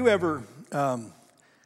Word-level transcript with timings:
you 0.00 0.08
ever 0.08 0.42
um, 0.72 1.12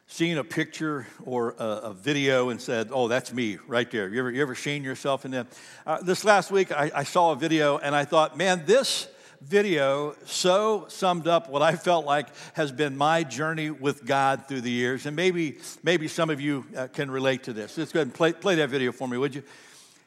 seen 0.07 0.37
a 0.37 0.43
picture 0.43 1.07
or 1.23 1.55
a, 1.57 1.63
a, 1.63 1.93
video 1.93 2.49
and 2.49 2.59
said, 2.59 2.89
"Oh, 2.91 3.07
that's 3.07 3.31
me 3.31 3.59
right 3.65 3.89
there"? 3.89 4.09
You 4.09 4.19
ever, 4.19 4.29
you 4.29 4.41
ever 4.41 4.55
seen 4.55 4.83
yourself 4.83 5.23
in 5.23 5.31
that? 5.31 5.47
Uh, 5.87 6.01
this 6.01 6.25
last 6.25 6.51
week, 6.51 6.69
I, 6.69 6.91
I 6.93 7.03
saw 7.05 7.31
a 7.31 7.37
video 7.37 7.77
and 7.77 7.95
I 7.95 8.03
thought, 8.03 8.35
man, 8.37 8.63
this 8.65 9.07
video 9.41 10.17
so 10.25 10.83
summed 10.89 11.29
up 11.29 11.49
what 11.49 11.61
I 11.61 11.77
felt 11.77 12.05
like 12.05 12.27
has 12.55 12.73
been 12.73 12.97
my 12.97 13.23
journey 13.23 13.69
with 13.69 14.05
God 14.05 14.49
through 14.49 14.61
the 14.61 14.71
years. 14.71 15.05
And 15.05 15.15
maybe, 15.15 15.59
maybe 15.81 16.09
some 16.09 16.29
of 16.29 16.41
you 16.41 16.65
uh, 16.75 16.87
can 16.87 17.09
relate 17.09 17.43
to 17.43 17.53
this. 17.53 17.77
Let's 17.77 17.93
go 17.93 17.99
ahead 17.99 18.07
and 18.07 18.13
play, 18.13 18.33
play 18.33 18.55
that 18.55 18.69
video 18.69 18.91
for 18.91 19.07
me, 19.07 19.17
would 19.17 19.33
you? 19.33 19.43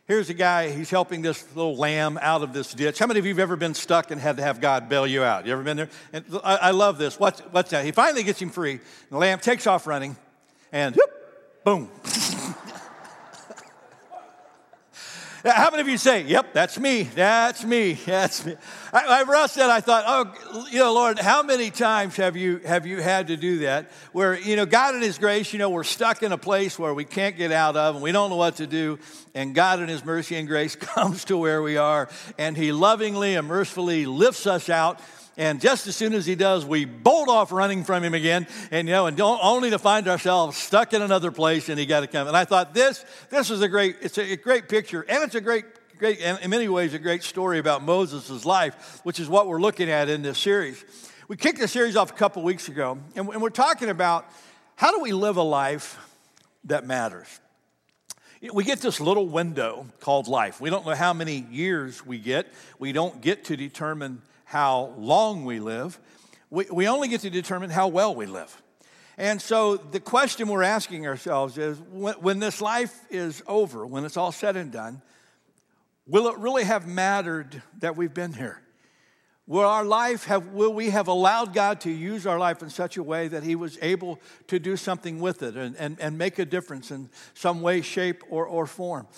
Here's 0.08 0.30
a 0.30 0.34
guy, 0.34 0.70
he's 0.70 0.88
helping 0.88 1.20
this 1.20 1.44
little 1.54 1.76
lamb 1.76 2.18
out 2.22 2.42
of 2.42 2.54
this 2.54 2.72
ditch. 2.72 2.98
How 2.98 3.06
many 3.06 3.20
of 3.20 3.26
you 3.26 3.32
have 3.32 3.38
ever 3.40 3.56
been 3.56 3.74
stuck 3.74 4.10
and 4.10 4.18
had 4.18 4.38
to 4.38 4.42
have 4.42 4.58
God 4.58 4.88
bail 4.88 5.06
you 5.06 5.22
out? 5.22 5.44
You 5.44 5.52
ever 5.52 5.62
been 5.62 5.76
there? 5.76 5.90
And 6.14 6.24
I, 6.42 6.56
I 6.56 6.70
love 6.70 6.96
this. 6.96 7.20
What's, 7.20 7.40
what's 7.40 7.70
that? 7.72 7.84
He 7.84 7.92
finally 7.92 8.22
gets 8.22 8.40
him 8.40 8.48
free. 8.48 8.80
The 9.10 9.18
lamb 9.18 9.38
takes 9.38 9.66
off 9.66 9.86
running, 9.86 10.16
and 10.72 10.96
whoop, 10.96 11.10
boom. 11.62 11.90
How 15.54 15.70
many 15.70 15.80
of 15.80 15.88
you 15.88 15.98
say, 15.98 16.22
Yep, 16.22 16.52
that's 16.52 16.78
me, 16.78 17.02
that's 17.02 17.64
me, 17.64 17.94
that's 17.94 18.44
me? 18.44 18.56
I, 18.92 19.20
I 19.20 19.22
rushed 19.22 19.56
that. 19.56 19.70
I 19.70 19.80
thought, 19.80 20.04
Oh, 20.06 20.66
you 20.70 20.78
know, 20.78 20.92
Lord, 20.92 21.18
how 21.18 21.42
many 21.42 21.70
times 21.70 22.16
have 22.16 22.36
you, 22.36 22.58
have 22.58 22.86
you 22.86 23.00
had 23.00 23.28
to 23.28 23.36
do 23.36 23.60
that? 23.60 23.90
Where, 24.12 24.38
you 24.38 24.56
know, 24.56 24.66
God 24.66 24.94
in 24.94 25.02
His 25.02 25.18
grace, 25.18 25.52
you 25.52 25.58
know, 25.58 25.70
we're 25.70 25.84
stuck 25.84 26.22
in 26.22 26.32
a 26.32 26.38
place 26.38 26.78
where 26.78 26.94
we 26.94 27.04
can't 27.04 27.36
get 27.36 27.52
out 27.52 27.76
of 27.76 27.94
and 27.94 28.02
we 28.02 28.12
don't 28.12 28.30
know 28.30 28.36
what 28.36 28.56
to 28.56 28.66
do. 28.66 28.98
And 29.34 29.54
God 29.54 29.80
in 29.80 29.88
His 29.88 30.04
mercy 30.04 30.36
and 30.36 30.48
grace 30.48 30.76
comes 30.76 31.24
to 31.26 31.36
where 31.36 31.62
we 31.62 31.76
are 31.76 32.08
and 32.38 32.56
He 32.56 32.72
lovingly 32.72 33.34
and 33.34 33.46
mercifully 33.46 34.06
lifts 34.06 34.46
us 34.46 34.68
out 34.68 35.00
and 35.38 35.60
just 35.60 35.86
as 35.86 35.94
soon 35.94 36.14
as 36.14 36.26
he 36.26 36.34
does, 36.34 36.66
we 36.66 36.84
bolt 36.84 37.28
off 37.28 37.52
running 37.52 37.84
from 37.84 38.02
him 38.02 38.12
again, 38.12 38.48
and 38.72 38.88
you 38.88 38.92
know, 38.92 39.06
and 39.06 39.18
only 39.20 39.70
to 39.70 39.78
find 39.78 40.08
ourselves 40.08 40.56
stuck 40.56 40.92
in 40.92 41.00
another 41.00 41.30
place, 41.30 41.68
and 41.68 41.78
he 41.78 41.86
got 41.86 42.00
to 42.00 42.08
come. 42.08 42.26
And 42.26 42.36
I 42.36 42.44
thought 42.44 42.74
this, 42.74 43.04
this 43.30 43.48
is 43.48 43.62
a 43.62 43.68
great, 43.68 43.96
it's 44.02 44.18
a, 44.18 44.36
great 44.36 44.68
picture, 44.68 45.06
and 45.08 45.22
it's 45.22 45.36
a 45.36 45.40
great, 45.40 45.64
great, 45.96 46.18
in 46.18 46.50
many 46.50 46.68
ways, 46.68 46.92
a 46.92 46.98
great 46.98 47.22
story 47.22 47.60
about 47.60 47.84
Moses' 47.84 48.44
life, 48.44 49.00
which 49.04 49.20
is 49.20 49.28
what 49.28 49.46
we're 49.46 49.60
looking 49.60 49.88
at 49.88 50.08
in 50.08 50.22
this 50.22 50.38
series. 50.38 50.84
We 51.28 51.36
kicked 51.36 51.60
the 51.60 51.68
series 51.68 51.94
off 51.94 52.10
a 52.10 52.14
couple 52.14 52.42
weeks 52.42 52.66
ago, 52.68 52.98
and 53.14 53.28
we're 53.28 53.50
talking 53.50 53.90
about 53.90 54.26
how 54.74 54.90
do 54.90 54.98
we 54.98 55.12
live 55.12 55.36
a 55.36 55.42
life 55.42 55.98
that 56.64 56.84
matters. 56.84 57.28
We 58.52 58.64
get 58.64 58.80
this 58.80 59.00
little 59.00 59.28
window 59.28 59.86
called 60.00 60.26
life. 60.26 60.60
We 60.60 60.68
don't 60.68 60.84
know 60.84 60.94
how 60.94 61.12
many 61.12 61.46
years 61.50 62.04
we 62.04 62.18
get. 62.18 62.52
We 62.80 62.92
don't 62.92 63.20
get 63.20 63.44
to 63.46 63.56
determine 63.56 64.22
how 64.48 64.94
long 64.96 65.44
we 65.44 65.60
live, 65.60 66.00
we, 66.48 66.64
we 66.72 66.88
only 66.88 67.06
get 67.06 67.20
to 67.20 67.28
determine 67.28 67.68
how 67.68 67.86
well 67.88 68.14
we 68.14 68.24
live. 68.24 68.62
And 69.18 69.42
so 69.42 69.76
the 69.76 70.00
question 70.00 70.48
we're 70.48 70.62
asking 70.62 71.06
ourselves 71.06 71.58
is 71.58 71.78
when, 71.92 72.14
when 72.14 72.38
this 72.38 72.62
life 72.62 72.98
is 73.10 73.42
over, 73.46 73.86
when 73.86 74.06
it's 74.06 74.16
all 74.16 74.32
said 74.32 74.56
and 74.56 74.72
done, 74.72 75.02
will 76.06 76.28
it 76.28 76.38
really 76.38 76.64
have 76.64 76.86
mattered 76.86 77.62
that 77.80 77.94
we've 77.94 78.14
been 78.14 78.32
here? 78.32 78.62
Will 79.46 79.66
our 79.66 79.84
life 79.84 80.24
have, 80.24 80.46
will 80.48 80.72
we 80.72 80.88
have 80.90 81.08
allowed 81.08 81.52
God 81.52 81.82
to 81.82 81.90
use 81.90 82.26
our 82.26 82.38
life 82.38 82.62
in 82.62 82.70
such 82.70 82.96
a 82.96 83.02
way 83.02 83.28
that 83.28 83.42
He 83.42 83.54
was 83.54 83.76
able 83.82 84.18
to 84.46 84.58
do 84.58 84.78
something 84.78 85.20
with 85.20 85.42
it 85.42 85.56
and, 85.56 85.76
and, 85.76 86.00
and 86.00 86.16
make 86.16 86.38
a 86.38 86.46
difference 86.46 86.90
in 86.90 87.10
some 87.34 87.60
way, 87.60 87.82
shape, 87.82 88.22
or, 88.30 88.46
or 88.46 88.66
form? 88.66 89.08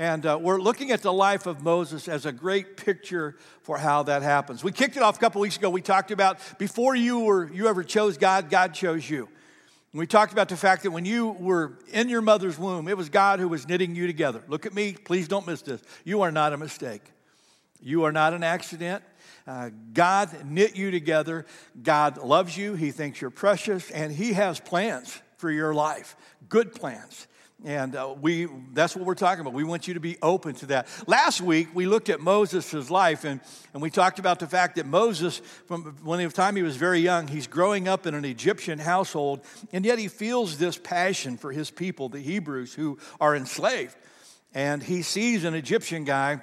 And 0.00 0.24
uh, 0.24 0.38
we're 0.40 0.62
looking 0.62 0.92
at 0.92 1.02
the 1.02 1.12
life 1.12 1.44
of 1.44 1.62
Moses 1.62 2.08
as 2.08 2.24
a 2.24 2.32
great 2.32 2.78
picture 2.78 3.36
for 3.60 3.76
how 3.76 4.04
that 4.04 4.22
happens. 4.22 4.64
We 4.64 4.72
kicked 4.72 4.96
it 4.96 5.02
off 5.02 5.18
a 5.18 5.20
couple 5.20 5.42
weeks 5.42 5.58
ago. 5.58 5.68
We 5.68 5.82
talked 5.82 6.10
about 6.10 6.38
before 6.58 6.96
you 6.96 7.20
were 7.20 7.52
you 7.52 7.68
ever 7.68 7.84
chose 7.84 8.16
God, 8.16 8.48
God 8.48 8.72
chose 8.72 9.10
you. 9.10 9.28
And 9.92 9.98
we 9.98 10.06
talked 10.06 10.32
about 10.32 10.48
the 10.48 10.56
fact 10.56 10.84
that 10.84 10.90
when 10.90 11.04
you 11.04 11.32
were 11.32 11.78
in 11.92 12.08
your 12.08 12.22
mother's 12.22 12.58
womb, 12.58 12.88
it 12.88 12.96
was 12.96 13.10
God 13.10 13.40
who 13.40 13.48
was 13.48 13.68
knitting 13.68 13.94
you 13.94 14.06
together. 14.06 14.42
Look 14.48 14.64
at 14.64 14.72
me, 14.72 14.94
please 14.94 15.28
don't 15.28 15.46
miss 15.46 15.60
this. 15.60 15.82
You 16.02 16.22
are 16.22 16.32
not 16.32 16.54
a 16.54 16.56
mistake. 16.56 17.02
You 17.82 18.04
are 18.04 18.12
not 18.12 18.32
an 18.32 18.42
accident. 18.42 19.04
Uh, 19.46 19.68
God 19.92 20.46
knit 20.46 20.76
you 20.76 20.90
together. 20.90 21.44
God 21.82 22.16
loves 22.16 22.56
you. 22.56 22.72
He 22.72 22.90
thinks 22.90 23.20
you're 23.20 23.28
precious, 23.28 23.90
and 23.90 24.10
He 24.10 24.32
has 24.32 24.60
plans 24.60 25.20
for 25.36 25.50
your 25.50 25.74
life, 25.74 26.16
good 26.48 26.74
plans. 26.74 27.26
And 27.64 27.94
uh, 27.94 28.14
we, 28.18 28.48
that's 28.72 28.96
what 28.96 29.04
we're 29.04 29.14
talking 29.14 29.42
about. 29.42 29.52
We 29.52 29.64
want 29.64 29.86
you 29.86 29.94
to 29.94 30.00
be 30.00 30.16
open 30.22 30.54
to 30.56 30.66
that. 30.66 30.88
Last 31.06 31.42
week, 31.42 31.68
we 31.74 31.84
looked 31.84 32.08
at 32.08 32.18
Moses' 32.18 32.90
life 32.90 33.24
and, 33.24 33.38
and 33.74 33.82
we 33.82 33.90
talked 33.90 34.18
about 34.18 34.38
the 34.38 34.46
fact 34.46 34.76
that 34.76 34.86
Moses, 34.86 35.42
from 35.66 35.96
when 36.02 36.24
the 36.24 36.32
time 36.32 36.56
he 36.56 36.62
was 36.62 36.76
very 36.76 37.00
young, 37.00 37.28
he's 37.28 37.46
growing 37.46 37.86
up 37.86 38.06
in 38.06 38.14
an 38.14 38.24
Egyptian 38.24 38.78
household, 38.78 39.40
and 39.72 39.84
yet 39.84 39.98
he 39.98 40.08
feels 40.08 40.56
this 40.56 40.78
passion 40.78 41.36
for 41.36 41.52
his 41.52 41.70
people, 41.70 42.08
the 42.08 42.20
Hebrews, 42.20 42.72
who 42.72 42.98
are 43.20 43.36
enslaved. 43.36 43.94
And 44.54 44.82
he 44.82 45.02
sees 45.02 45.44
an 45.44 45.54
Egyptian 45.54 46.04
guy 46.04 46.40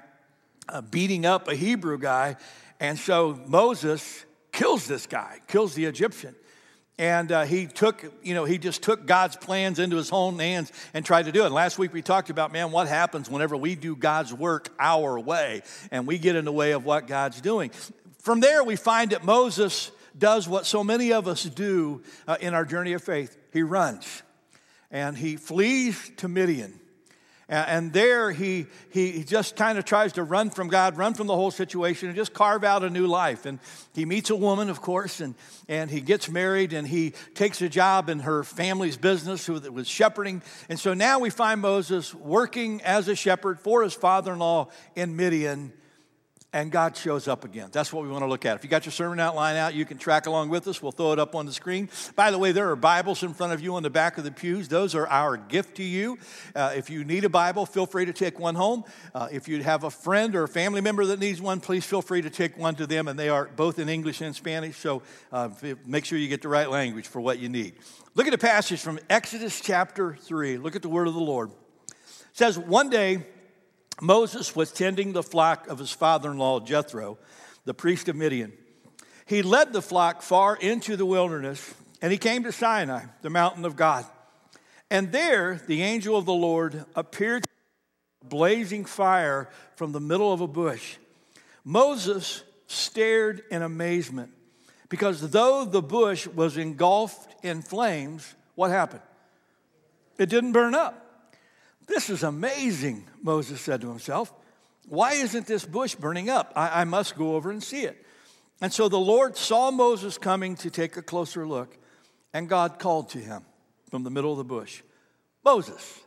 uh, 0.69 0.81
beating 0.81 1.25
up 1.25 1.47
a 1.47 1.56
Hebrew 1.56 1.97
guy, 1.97 2.35
and 2.79 3.00
so 3.00 3.39
Moses 3.47 4.23
kills 4.51 4.85
this 4.85 5.07
guy, 5.07 5.39
kills 5.47 5.73
the 5.73 5.85
Egyptian. 5.85 6.35
And 6.99 7.31
uh, 7.31 7.43
he 7.43 7.67
took, 7.67 8.03
you 8.23 8.33
know, 8.33 8.45
he 8.45 8.57
just 8.57 8.81
took 8.81 9.05
God's 9.05 9.35
plans 9.35 9.77
into 9.77 9.97
his 9.97 10.11
own 10.11 10.39
hands 10.39 10.71
and 10.93 11.05
tried 11.05 11.25
to 11.25 11.31
do 11.31 11.43
it. 11.43 11.47
And 11.47 11.53
last 11.53 11.77
week 11.77 11.93
we 11.93 12.01
talked 12.01 12.31
about, 12.31 12.51
man, 12.51 12.71
what 12.71 12.87
happens 12.87 13.29
whenever 13.29 13.55
we 13.55 13.75
do 13.75 13.95
God's 13.95 14.33
work 14.33 14.69
our 14.79 15.19
way 15.19 15.61
and 15.91 16.07
we 16.07 16.17
get 16.17 16.35
in 16.35 16.43
the 16.43 16.51
way 16.51 16.71
of 16.71 16.85
what 16.85 17.07
God's 17.07 17.39
doing. 17.39 17.69
From 18.19 18.39
there, 18.39 18.63
we 18.63 18.75
find 18.75 19.11
that 19.11 19.23
Moses 19.23 19.91
does 20.17 20.49
what 20.49 20.65
so 20.65 20.83
many 20.83 21.13
of 21.13 21.27
us 21.27 21.43
do 21.43 22.01
uh, 22.27 22.37
in 22.41 22.55
our 22.55 22.65
journey 22.65 22.93
of 22.93 23.03
faith 23.03 23.37
he 23.53 23.61
runs 23.61 24.23
and 24.89 25.17
he 25.17 25.35
flees 25.35 26.11
to 26.17 26.27
Midian. 26.27 26.79
And 27.49 27.93
there 27.93 28.31
he, 28.31 28.65
he 28.89 29.23
just 29.23 29.55
kind 29.55 29.77
of 29.77 29.85
tries 29.85 30.13
to 30.13 30.23
run 30.23 30.49
from 30.49 30.67
God, 30.67 30.97
run 30.97 31.13
from 31.13 31.27
the 31.27 31.35
whole 31.35 31.51
situation, 31.51 32.09
and 32.09 32.15
just 32.15 32.33
carve 32.33 32.65
out 32.65 32.83
a 32.83 32.89
new 32.89 33.07
life. 33.07 33.45
And 33.45 33.59
he 33.93 34.03
meets 34.03 34.29
a 34.29 34.35
woman, 34.35 34.69
of 34.69 34.81
course, 34.81 35.21
and, 35.21 35.33
and 35.69 35.89
he 35.89 36.01
gets 36.01 36.29
married 36.29 36.73
and 36.73 36.85
he 36.85 37.13
takes 37.35 37.61
a 37.61 37.69
job 37.69 38.09
in 38.09 38.19
her 38.19 38.43
family's 38.43 38.97
business 38.97 39.47
with, 39.47 39.67
with 39.69 39.87
shepherding. 39.87 40.41
And 40.67 40.77
so 40.77 40.93
now 40.93 41.19
we 41.19 41.29
find 41.29 41.61
Moses 41.61 42.13
working 42.13 42.81
as 42.81 43.07
a 43.07 43.15
shepherd 43.15 43.61
for 43.61 43.81
his 43.81 43.93
father 43.93 44.33
in 44.33 44.39
law 44.39 44.67
in 44.95 45.15
Midian 45.15 45.71
and 46.57 46.72
God 46.72 46.97
shows 46.97 47.28
up 47.28 47.45
again. 47.45 47.69
That's 47.72 47.94
what 47.94 48.01
we 48.01 48.09
want 48.09 48.23
to 48.23 48.28
look 48.28 48.44
at. 48.44 48.56
If 48.56 48.63
you 48.63 48.69
got 48.72 48.84
your 48.84 48.91
sermon 48.91 49.19
outline 49.19 49.57
out, 49.57 49.75
you 49.75 49.85
can 49.85 50.00
track 50.00 50.25
along 50.25 50.50
with 50.50 50.68
us. 50.68 50.81
We'll 50.81 50.91
throw 50.91 51.12
it 51.12 51.19
up 51.19 51.35
on 51.35 51.45
the 51.45 51.53
screen. 51.53 51.88
By 52.16 52.31
the 52.31 52.40
way, 52.40 52.51
there 52.51 52.72
are 52.72 52.75
Bibles 52.75 53.22
in 53.22 53.35
front 53.35 53.53
of 53.53 53.62
you 53.62 53.75
on 53.75 53.84
the 53.84 53.91
back 53.91 54.18
of 54.18 54.23
the 54.23 54.31
pews. 54.31 54.68
Those 54.68 54.95
are 54.95 55.06
our 55.07 55.38
gift 55.38 55.78
to 55.78 55.84
you. 55.84 56.18
Uh, 56.56 56.73
if 56.75 56.90
you 56.90 57.03
need 57.03 57.25
a 57.25 57.29
Bible, 57.29 57.68
feel 57.68 57.85
free 57.85 58.06
to 58.06 58.12
take 58.12 58.40
one 58.40 58.56
home. 58.56 58.85
Uh, 59.13 59.28
if 59.31 59.47
you 59.47 59.62
have 59.62 59.84
a 59.84 59.91
friend 59.91 60.35
or 60.35 60.45
a 60.45 60.47
family 60.47 60.81
member 60.81 61.06
that 61.06 61.19
needs 61.19 61.40
one, 61.40 61.59
please 61.59 61.85
feel 61.85 62.01
free 62.01 62.23
to 62.23 62.29
take 62.31 62.57
one 62.57 62.74
to 62.74 62.88
them, 62.88 63.07
and 63.07 63.19
they 63.19 63.29
are 63.29 63.45
both 63.56 63.78
in 63.78 63.88
English 63.88 64.22
and 64.22 64.35
Spanish. 64.35 64.78
So 64.78 65.03
uh, 65.31 65.50
make 65.85 66.06
sure 66.06 66.18
you 66.18 66.28
get 66.28 66.41
the 66.41 66.50
right 66.50 66.72
language 66.72 67.06
for 67.06 67.22
what 67.22 67.38
you 67.38 67.50
need. 67.50 67.75
Look 68.16 68.25
at 68.25 68.34
a 68.34 68.39
passage 68.39 68.81
from 68.81 68.97
Exodus 69.12 69.62
chapter 69.62 70.16
3. 70.16 70.57
Look 70.57 70.75
at 70.75 70.81
the 70.81 70.89
word 70.89 71.07
of 71.07 71.13
the 71.13 71.19
Lord. 71.19 71.51
It 71.51 71.95
says, 72.34 72.57
One 72.57 72.89
day, 72.89 73.28
Moses 74.01 74.55
was 74.55 74.71
tending 74.71 75.13
the 75.13 75.23
flock 75.23 75.67
of 75.67 75.79
his 75.79 75.91
father 75.91 76.31
in 76.31 76.37
law, 76.37 76.59
Jethro, 76.59 77.17
the 77.65 77.73
priest 77.73 78.07
of 78.09 78.15
Midian. 78.15 78.53
He 79.25 79.41
led 79.41 79.73
the 79.73 79.81
flock 79.81 80.21
far 80.21 80.55
into 80.55 80.95
the 80.95 81.05
wilderness, 81.05 81.73
and 82.01 82.11
he 82.11 82.17
came 82.17 82.43
to 82.43 82.51
Sinai, 82.51 83.05
the 83.21 83.29
mountain 83.29 83.65
of 83.65 83.75
God. 83.75 84.05
And 84.89 85.11
there 85.11 85.61
the 85.67 85.81
angel 85.81 86.17
of 86.17 86.25
the 86.25 86.33
Lord 86.33 86.85
appeared, 86.95 87.45
blazing 88.23 88.85
fire 88.85 89.49
from 89.75 89.91
the 89.91 90.00
middle 90.00 90.31
of 90.31 90.41
a 90.41 90.47
bush. 90.47 90.97
Moses 91.65 92.43
stared 92.67 93.43
in 93.51 93.61
amazement 93.61 94.31
because 94.89 95.31
though 95.31 95.65
the 95.65 95.81
bush 95.81 96.27
was 96.27 96.57
engulfed 96.57 97.43
in 97.43 97.61
flames, 97.61 98.35
what 98.55 98.71
happened? 98.71 99.01
It 100.17 100.29
didn't 100.29 100.53
burn 100.53 100.75
up. 100.75 101.06
This 101.88 102.10
is 102.10 102.24
amazing, 102.24 103.07
Moses 103.22 103.62
said 103.62 103.81
to 103.81 103.89
himself. 103.89 104.34
Why 104.88 105.13
isn't 105.13 105.48
this 105.48 105.66
bush 105.66 105.95
burning 105.95 106.30
up? 106.30 106.54
I, 106.56 106.81
I, 106.81 106.84
must 106.84 107.18
go 107.18 107.36
over 107.36 107.51
and 107.51 107.62
see 107.62 107.84
it. 107.84 108.06
And 108.62 108.72
so 108.72 108.88
the 108.89 109.00
Lord 109.00 109.36
saw 109.36 109.72
Moses 109.72 110.18
coming 110.18 110.56
to 110.57 110.69
take 110.69 110.98
a 110.98 111.01
closer 111.01 111.48
look, 111.48 111.78
and 112.34 112.48
God 112.48 112.80
called 112.80 113.10
to 113.10 113.19
him 113.19 113.44
from 113.89 114.04
the 114.04 114.10
middle 114.10 114.31
of 114.31 114.38
the 114.38 114.44
bush 114.44 114.81
Moses, 115.44 116.00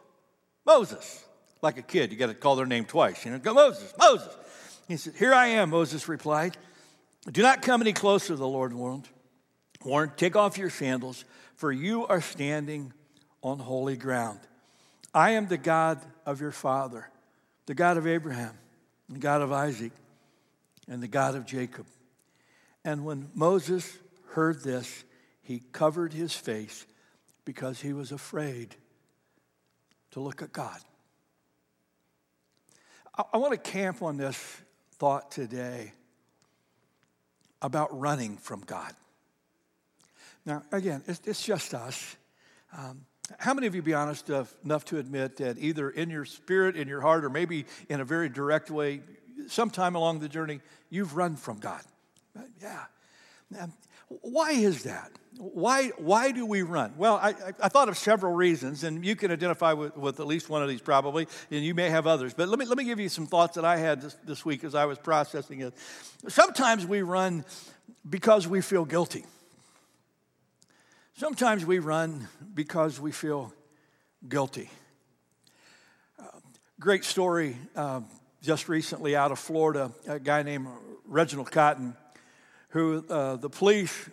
Moses. 0.65 1.25
Like 1.63 1.77
a 1.77 1.83
kid, 1.83 2.11
you 2.11 2.17
got 2.17 2.29
to 2.29 2.35
call 2.35 2.57
their 2.57 2.65
name 2.65 2.87
twice. 2.87 3.23
You 3.25 3.33
know, 3.33 3.39
go, 3.39 3.53
Moses, 3.53 3.93
Moses. 3.99 4.35
He 4.89 4.97
said, 4.97 5.15
Here 5.15 5.35
I 5.35 5.49
am, 5.49 5.71
Moses 5.71 6.09
replied. 6.09 6.57
Do 7.31 7.43
not 7.43 7.61
come 7.61 7.83
any 7.83 7.93
closer, 7.93 8.35
the 8.35 8.49
Lord 8.49 8.73
warned. 8.73 9.07
Warned, 9.85 10.17
take 10.17 10.37
off 10.37 10.57
your 10.57 10.71
sandals, 10.71 11.27
for 11.55 11.71
you 11.71 12.07
are 12.07 12.23
standing 12.23 12.95
on 13.43 13.59
holy 13.59 13.97
ground. 13.97 14.41
I 15.13 15.33
am 15.33 15.49
the 15.49 15.59
God 15.59 16.01
of 16.25 16.41
your 16.41 16.53
father, 16.53 17.09
the 17.67 17.75
God 17.75 17.97
of 17.97 18.07
Abraham, 18.07 18.57
the 19.09 19.19
God 19.19 19.43
of 19.43 19.53
Isaac, 19.53 19.93
and 20.89 21.03
the 21.03 21.09
God 21.09 21.35
of 21.35 21.47
Jacob. 21.47 21.87
And 22.85 23.05
when 23.05 23.29
Moses 23.35 23.99
heard 24.31 24.63
this, 24.63 25.05
he 25.43 25.63
covered 25.73 26.13
his 26.13 26.33
face 26.33 26.87
because 27.45 27.81
he 27.81 27.93
was 27.93 28.13
afraid 28.13 28.77
to 30.13 30.21
look 30.21 30.43
at 30.43 30.53
God. 30.53 30.79
I, 33.33 33.37
want 33.37 33.53
to 33.53 33.71
camp 33.71 34.03
on 34.03 34.17
this 34.17 34.39
thought 34.93 35.31
today 35.31 35.93
about 37.61 37.99
running 37.99 38.37
from 38.37 38.61
God. 38.61 38.93
Now, 40.47 40.63
again, 40.73 41.03
it's, 41.07 41.21
it's 41.25 41.45
just 41.45 41.75
us. 41.75 42.17
Um, 42.77 43.05
how 43.39 43.55
many 43.55 43.67
of 43.67 43.75
you, 43.75 43.83
be 43.83 43.95
honest 43.95 44.31
enough 44.65 44.85
to 44.87 44.99
admit 44.99 45.37
that 45.37 45.59
either 45.59 45.91
in 45.91 46.11
your 46.11 46.25
spirit, 46.25 46.77
in 46.77 46.89
your 46.89 47.01
heart, 47.01 47.25
or 47.25 47.31
maybe 47.31 47.67
in 47.89 48.01
a 48.01 48.05
very 48.05 48.29
direct 48.29 48.71
way, 48.71 49.01
sometime 49.47 49.95
along 49.95 50.21
the 50.21 50.29
journey, 50.29 50.61
you've 50.91 51.17
run 51.17 51.37
from 51.37 51.59
God? 51.59 51.83
Yeah. 52.61 52.85
Um, 53.59 53.73
why 54.23 54.51
is 54.51 54.85
that? 54.85 55.13
Why, 55.39 55.89
why 55.97 56.33
do 56.33 56.45
we 56.45 56.63
run? 56.63 56.93
Well, 56.99 57.17
I, 57.17 57.35
I 57.63 57.69
thought 57.69 57.89
of 57.89 57.97
several 57.97 58.35
reasons, 58.35 58.85
and 58.85 59.05
you 59.05 59.17
can 59.17 59.31
identify 59.31 59.73
with, 59.73 59.97
with 59.97 60.21
at 60.21 60.27
least 60.27 60.51
one 60.51 60.63
of 60.63 60.69
these 60.69 60.83
probably, 60.83 61.27
and 61.51 61.65
you 61.65 61.75
may 61.75 61.89
have 61.89 62.07
others. 62.07 62.35
But 62.35 62.49
let 62.49 62.59
me, 62.59 62.67
let 62.67 62.77
me 62.77 62.85
give 62.85 63.01
you 63.01 63.09
some 63.09 63.27
thoughts 63.27 63.55
that 63.55 63.65
I 63.65 63.79
had 63.79 64.03
this, 64.03 64.17
this 64.27 64.45
week 64.45 64.65
as 64.65 64.75
I 64.75 64.85
was 64.85 64.99
processing 64.99 65.61
it. 65.61 65.73
Sometimes 66.29 66.85
we 66.85 67.03
run 67.03 67.45
because 68.09 68.47
we 68.47 68.61
feel 68.61 68.85
guilty. 68.85 69.25
Sometimes 71.21 71.67
we 71.67 71.81
run 71.81 72.29
because 72.55 72.99
we 72.99 73.13
feel 73.13 73.53
guilty. 74.27 74.71
Uh, 76.19 76.23
great 76.81 77.05
story 77.05 77.59
uh, 77.77 78.01
just 78.41 78.71
recently 78.71 79.15
out 79.15 79.31
of 79.31 79.39
Florida, 79.39 79.93
a 80.09 80.19
guy 80.19 80.43
named 80.43 80.69
Reginald 81.05 81.51
Cotton 81.51 81.95
who 82.71 83.05
uh, 83.11 83.37
the 83.37 83.51
police 83.51 84.09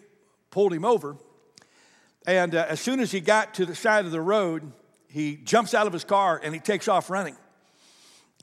pulled 0.52 0.74
him 0.74 0.84
over. 0.84 1.16
And 2.26 2.54
uh, 2.54 2.66
as 2.68 2.82
soon 2.82 3.00
as 3.00 3.10
he 3.10 3.22
got 3.22 3.54
to 3.54 3.66
the 3.66 3.74
side 3.74 4.04
of 4.04 4.12
the 4.12 4.20
road, 4.20 4.70
he 5.08 5.38
jumps 5.38 5.74
out 5.74 5.88
of 5.88 5.94
his 5.94 6.04
car 6.04 6.42
and 6.44 6.54
he 6.54 6.60
takes 6.60 6.90
off 6.90 7.10
running. 7.10 7.38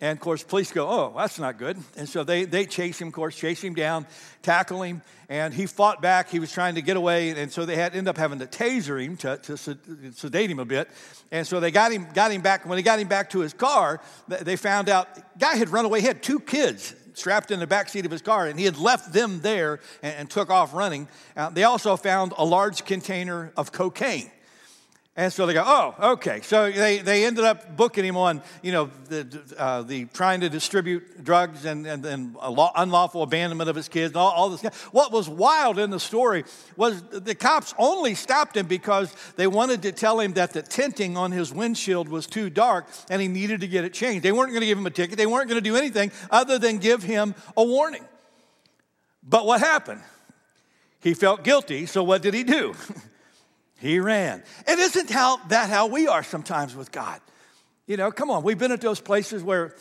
And 0.01 0.17
of 0.17 0.21
course, 0.21 0.43
police 0.43 0.73
go, 0.73 0.89
oh, 0.89 1.15
that's 1.17 1.39
not 1.39 1.57
good. 1.57 1.79
And 1.97 2.09
so 2.09 2.25
they, 2.25 2.45
they 2.45 2.67
chase 2.67 3.01
him, 3.01 3.09
of 3.09 3.15
course, 3.15 3.37
chase 3.37 3.63
him 3.63 3.75
down, 3.75 4.07
tackle 4.43 4.83
him, 4.83 5.03
and 5.29 5.55
he 5.55 5.67
fought 5.67 6.03
back. 6.03 6.29
He 6.29 6.41
was 6.41 6.51
trying 6.51 6.75
to 6.75 6.83
get 6.83 6.97
away, 6.97 7.31
and 7.31 7.51
so 7.51 7.65
they 7.65 7.77
had 7.77 7.95
end 7.95 8.09
up 8.09 8.19
having 8.19 8.41
to 8.41 8.47
taser 8.47 9.03
him 9.03 9.17
to, 9.19 9.37
to 9.39 9.57
sedate 9.57 10.51
him 10.51 10.59
a 10.59 10.65
bit. 10.65 10.89
And 11.31 11.47
so 11.47 11.61
they 11.61 11.71
got 11.71 11.93
him, 11.93 12.09
got 12.13 12.33
him 12.33 12.43
back. 12.43 12.67
When 12.67 12.77
they 12.77 12.83
got 12.83 12.99
him 12.99 13.07
back 13.07 13.31
to 13.31 13.39
his 13.41 13.55
car, 13.55 14.01
they 14.27 14.57
found 14.57 14.89
out 14.89 15.09
guy 15.39 15.55
had 15.55 15.69
run 15.69 15.85
away. 15.85 16.01
He 16.01 16.07
had 16.07 16.23
two 16.23 16.41
kids 16.41 16.95
strapped 17.15 17.53
in 17.53 17.61
the 17.61 17.67
back 17.67 17.89
seat 17.89 18.05
of 18.05 18.11
his 18.11 18.23
car, 18.23 18.49
and 18.49 18.59
he 18.59 18.65
had 18.65 18.77
left 18.77 19.13
them 19.13 19.41
there 19.43 19.79
and, 20.03 20.17
and 20.17 20.31
took 20.31 20.51
off 20.51 20.75
running. 20.75 21.09
Uh, 21.37 21.51
they 21.51 21.63
also 21.63 21.97
found 21.97 22.35
a 22.37 22.45
large 22.45 22.85
container 22.85 23.53
of 23.57 23.71
cocaine. 23.71 24.31
And 25.17 25.33
so 25.33 25.47
they 25.47 25.55
go, 25.55 25.63
oh, 25.65 26.13
okay. 26.15 26.41
So 26.43 26.73
they, 26.73 26.99
they 26.99 27.25
ended 27.25 27.45
up 27.45 27.77
booking 27.77 28.05
him 28.05 28.17
on, 28.17 28.43
you 28.63 28.73
know, 28.73 28.91
the, 29.09 29.41
uh, 29.57 29.83
the 29.83 30.07
trying 30.07 30.41
to 30.41 30.49
distribute 30.49 31.23
drugs 31.23 31.65
and, 31.65 31.87
and, 31.87 32.05
and 32.05 32.37
unlawful 32.75 33.23
abandonment 33.23 33.71
of 33.71 33.77
his 33.77 33.89
kids 33.89 34.11
and 34.11 34.17
all, 34.17 34.33
all 34.33 34.51
this. 34.51 34.65
What 34.91 35.13
was 35.13 35.29
wild 35.29 35.79
in 35.79 35.91
the 35.91 36.01
story 36.01 36.43
was 36.77 37.01
the 37.03 37.37
cops 37.37 37.75
only 37.79 38.17
stopped 38.17 38.57
him 38.57 38.67
because 38.67 39.15
they 39.37 39.47
wanted 39.47 39.83
to 39.83 39.93
tell 39.93 40.19
him 40.19 40.33
that 40.33 40.53
the 40.53 40.63
tinting 40.63 41.17
on 41.17 41.31
his 41.31 41.53
windshield 41.53 42.09
was 42.09 42.27
too 42.27 42.51
dark 42.51 42.89
and 43.09 43.23
he 43.23 43.29
needed 43.29 43.61
to 43.61 43.69
get 43.69 43.85
it 43.85 43.93
changed. 43.93 44.25
They 44.25 44.33
weren't 44.33 44.51
going 44.51 44.63
to 44.63 44.67
give 44.67 44.79
him 44.79 44.87
a 44.87 44.91
ticket. 44.91 45.17
They 45.17 45.27
weren't 45.27 45.49
going 45.49 45.63
to 45.63 45.71
do 45.71 45.77
anything 45.77 46.11
other 46.29 46.59
than 46.59 46.79
give 46.79 47.05
him 47.05 47.37
a 47.57 47.63
warning. 47.63 48.05
But 49.23 49.47
what 49.47 49.61
happened? 49.61 50.01
He 50.99 51.15
felt 51.15 51.45
guilty, 51.45 51.87
so 51.87 52.03
what 52.03 52.21
did 52.21 52.35
he 52.35 52.43
do? 52.43 52.75
He 53.81 53.99
ran. 53.99 54.43
And 54.67 54.81
isn't 54.81 55.11
how, 55.11 55.39
that 55.49 55.69
how 55.69 55.87
we 55.87 56.09
are 56.09 56.23
sometimes 56.23 56.75
with 56.75 56.93
God? 56.93 57.21
You 57.87 57.97
know, 57.97 58.11
come 58.11 58.31
on, 58.31 58.43
we've 58.43 58.59
been 58.59 58.73
at 58.73 58.81
those 58.81 59.01
places 59.01 59.43
where 59.43 59.75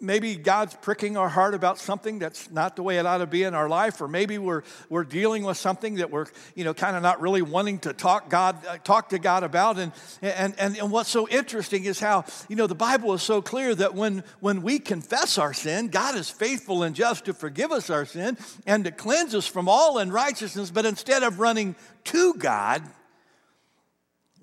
maybe 0.00 0.36
God's 0.36 0.74
pricking 0.76 1.16
our 1.16 1.28
heart 1.28 1.54
about 1.54 1.78
something 1.78 2.18
that's 2.20 2.50
not 2.50 2.76
the 2.76 2.82
way 2.82 2.98
it 2.98 3.06
ought 3.06 3.18
to 3.18 3.26
be 3.26 3.42
in 3.42 3.54
our 3.54 3.68
life, 3.68 4.00
or 4.00 4.06
maybe 4.06 4.38
we're, 4.38 4.62
we're 4.88 5.04
dealing 5.04 5.42
with 5.42 5.56
something 5.56 5.96
that 5.96 6.10
we're, 6.10 6.26
you 6.54 6.62
know, 6.62 6.72
kind 6.72 6.96
of 6.96 7.02
not 7.02 7.20
really 7.20 7.42
wanting 7.42 7.80
to 7.80 7.92
talk 7.92 8.30
God, 8.30 8.64
uh, 8.66 8.78
talk 8.78 9.08
to 9.08 9.18
God 9.18 9.42
about. 9.42 9.78
And, 9.78 9.92
and, 10.22 10.54
and, 10.58 10.78
and 10.78 10.90
what's 10.90 11.10
so 11.10 11.28
interesting 11.28 11.84
is 11.84 11.98
how, 11.98 12.24
you 12.48 12.54
know, 12.54 12.66
the 12.66 12.76
Bible 12.76 13.12
is 13.14 13.22
so 13.22 13.42
clear 13.42 13.74
that 13.74 13.94
when, 13.94 14.22
when 14.40 14.62
we 14.62 14.78
confess 14.78 15.36
our 15.36 15.52
sin, 15.52 15.88
God 15.88 16.14
is 16.14 16.30
faithful 16.30 16.84
and 16.84 16.94
just 16.94 17.24
to 17.24 17.34
forgive 17.34 17.72
us 17.72 17.90
our 17.90 18.04
sin 18.04 18.38
and 18.66 18.84
to 18.84 18.92
cleanse 18.92 19.34
us 19.34 19.48
from 19.48 19.68
all 19.68 19.98
unrighteousness. 19.98 20.70
But 20.70 20.86
instead 20.86 21.24
of 21.24 21.40
running 21.40 21.74
to 22.04 22.34
God, 22.34 22.84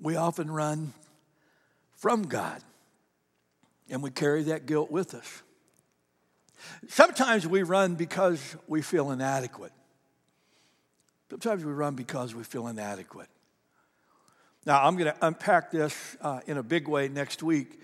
we 0.00 0.16
often 0.16 0.50
run 0.50 0.92
from 1.96 2.22
God 2.22 2.62
and 3.88 4.02
we 4.02 4.10
carry 4.10 4.44
that 4.44 4.66
guilt 4.66 4.90
with 4.90 5.14
us. 5.14 5.42
Sometimes 6.88 7.46
we 7.46 7.62
run 7.62 7.94
because 7.94 8.56
we 8.66 8.82
feel 8.82 9.10
inadequate. 9.10 9.72
Sometimes 11.30 11.64
we 11.64 11.72
run 11.72 11.94
because 11.94 12.34
we 12.34 12.44
feel 12.44 12.66
inadequate. 12.66 13.28
Now, 14.64 14.82
I'm 14.82 14.96
going 14.96 15.12
to 15.12 15.26
unpack 15.26 15.70
this 15.70 16.16
uh, 16.20 16.40
in 16.46 16.56
a 16.56 16.62
big 16.62 16.88
way 16.88 17.08
next 17.08 17.42
week. 17.42 17.80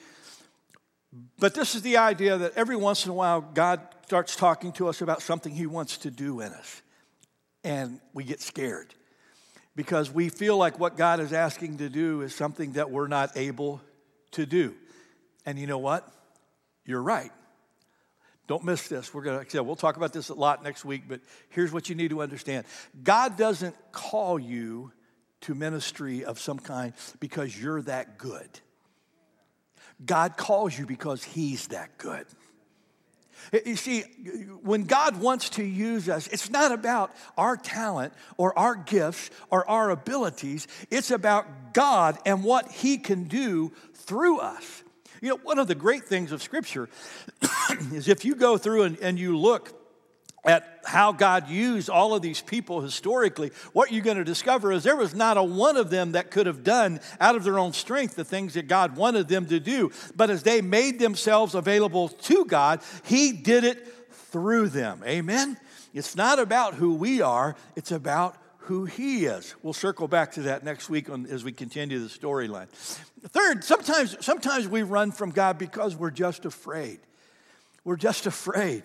But 1.39 1.55
this 1.55 1.75
is 1.75 1.83
the 1.83 1.99
idea 1.99 2.39
that 2.39 2.53
every 2.57 2.77
once 2.77 3.05
in 3.05 3.11
a 3.11 3.15
while, 3.15 3.41
God 3.41 3.81
starts 4.07 4.35
talking 4.35 4.73
to 4.73 4.89
us 4.89 5.01
about 5.01 5.23
something 5.23 5.55
He 5.55 5.67
wants 5.67 5.99
to 5.99 6.11
do 6.11 6.41
in 6.41 6.53
us. 6.53 6.83
And 7.63 8.01
we 8.13 8.25
get 8.25 8.41
scared 8.41 8.93
because 9.75 10.11
we 10.11 10.29
feel 10.29 10.57
like 10.57 10.79
what 10.79 10.97
God 10.97 11.21
is 11.21 11.33
asking 11.33 11.79
to 11.79 11.89
do 11.89 12.21
is 12.23 12.35
something 12.35 12.73
that 12.73 12.91
we're 12.91 13.09
not 13.09 13.37
able 13.37 13.81
to 14.33 14.47
do. 14.47 14.75
And 15.47 15.59
you 15.59 15.67
know 15.67 15.79
what? 15.79 16.09
You're 16.85 17.03
right. 17.03 17.31
Don't 18.49 18.65
miss 18.65 18.89
this. 18.89 19.15
We're 19.15 19.23
going 19.23 19.45
to, 19.47 19.63
we'll 19.63 19.77
talk 19.77 19.97
about 19.97 20.13
this 20.13 20.29
a 20.29 20.35
lot 20.35 20.63
next 20.63 20.85
week, 20.85 21.05
but 21.09 21.21
here's 21.49 21.73
what 21.73 21.89
you 21.89 21.95
need 21.95 22.11
to 22.11 22.21
understand 22.23 22.67
God 23.03 23.37
doesn't 23.37 23.75
call 23.93 24.39
you 24.39 24.93
to 25.43 25.55
ministry 25.55 26.25
of 26.25 26.39
some 26.39 26.59
kind 26.59 26.93
because 27.21 27.61
you're 27.61 27.83
that 27.83 28.19
good. 28.19 28.49
God 30.05 30.37
calls 30.37 30.77
you 30.77 30.87
because 30.87 31.23
He's 31.23 31.69
that 31.69 31.99
good. 31.99 32.27
You 33.65 33.77
see, 33.77 34.03
when 34.63 34.85
God 34.85 35.21
wants 35.21 35.51
to 35.51 35.65
use 35.65 36.09
us, 36.09 36.27
it's 36.29 36.51
not 36.51 36.73
about 36.73 37.13
our 37.37 37.57
talent 37.57 38.13
or 38.37 38.59
our 38.59 38.75
gifts 38.75 39.31
or 39.51 39.69
our 39.69 39.91
abilities. 39.91 40.69
It's 40.91 41.11
about 41.11 41.75
God 41.75 42.19
and 42.25 42.45
what 42.45 42.71
He 42.71 42.99
can 42.99 43.25
do 43.25 43.73
through 43.95 44.39
us. 44.39 44.83
You 45.21 45.31
know, 45.31 45.41
one 45.43 45.59
of 45.59 45.69
the 45.69 45.75
great 45.75 46.05
things 46.05 46.33
of 46.33 46.43
Scripture 46.43 46.89
is 47.93 48.09
if 48.09 48.25
you 48.25 48.35
go 48.35 48.59
through 48.59 48.83
and, 48.83 48.99
and 48.99 49.19
you 49.19 49.37
look 49.37 49.82
at 50.45 50.81
how 50.85 51.13
God 51.13 51.49
used 51.49 51.89
all 51.89 52.15
of 52.15 52.23
these 52.23 52.41
people 52.41 52.81
historically, 52.81 53.53
what 53.73 53.93
you're 53.93 54.03
going 54.03 54.17
to 54.17 54.25
discover 54.25 54.73
is 54.73 54.83
there 54.83 54.97
was 54.97 55.15
not 55.15 55.37
a 55.37 55.43
one 55.43 55.77
of 55.77 55.91
them 55.91 56.13
that 56.13 56.31
could 56.31 56.47
have 56.47 56.65
done 56.65 57.01
out 57.21 57.37
of 57.37 57.45
their 57.45 57.59
own 57.59 57.73
strength 57.73 58.17
the 58.17 58.25
things 58.25 58.55
that 58.55 58.67
God 58.67 58.97
wanted 58.97 59.29
them 59.29 59.47
to 59.47 59.61
do. 59.61 59.93
But 60.17 60.31
as 60.31 60.43
they 60.43 60.61
made 60.61 60.99
themselves 60.99 61.55
available 61.55 62.09
to 62.09 62.45
God, 62.45 62.81
He 63.05 63.33
did 63.33 63.63
it 63.63 63.87
through 64.11 64.71
them. 64.71 65.03
Amen? 65.07 65.59
It's 65.95 66.17
not 66.17 66.39
about 66.39 66.75
who 66.75 66.95
we 66.95 67.21
are, 67.21 67.55
it's 67.77 67.93
about 67.93 68.37
who 68.59 68.85
He 68.85 69.27
is. 69.27 69.55
We'll 69.63 69.73
circle 69.73 70.09
back 70.09 70.33
to 70.33 70.43
that 70.43 70.65
next 70.65 70.91
week 70.91 71.09
on, 71.09 71.27
as 71.27 71.45
we 71.45 71.53
continue 71.53 72.01
the 72.01 72.09
storyline. 72.09 72.69
Third, 72.69 73.63
sometimes, 73.63 74.17
sometimes 74.25 74.67
we 74.67 74.83
run 74.83 75.13
from 75.13 75.31
God 75.31 75.59
because 75.59 75.95
we're 75.95 76.11
just 76.11 76.45
afraid. 76.45 76.99
We're 77.85 77.97
just 77.97 78.27
afraid. 78.27 78.83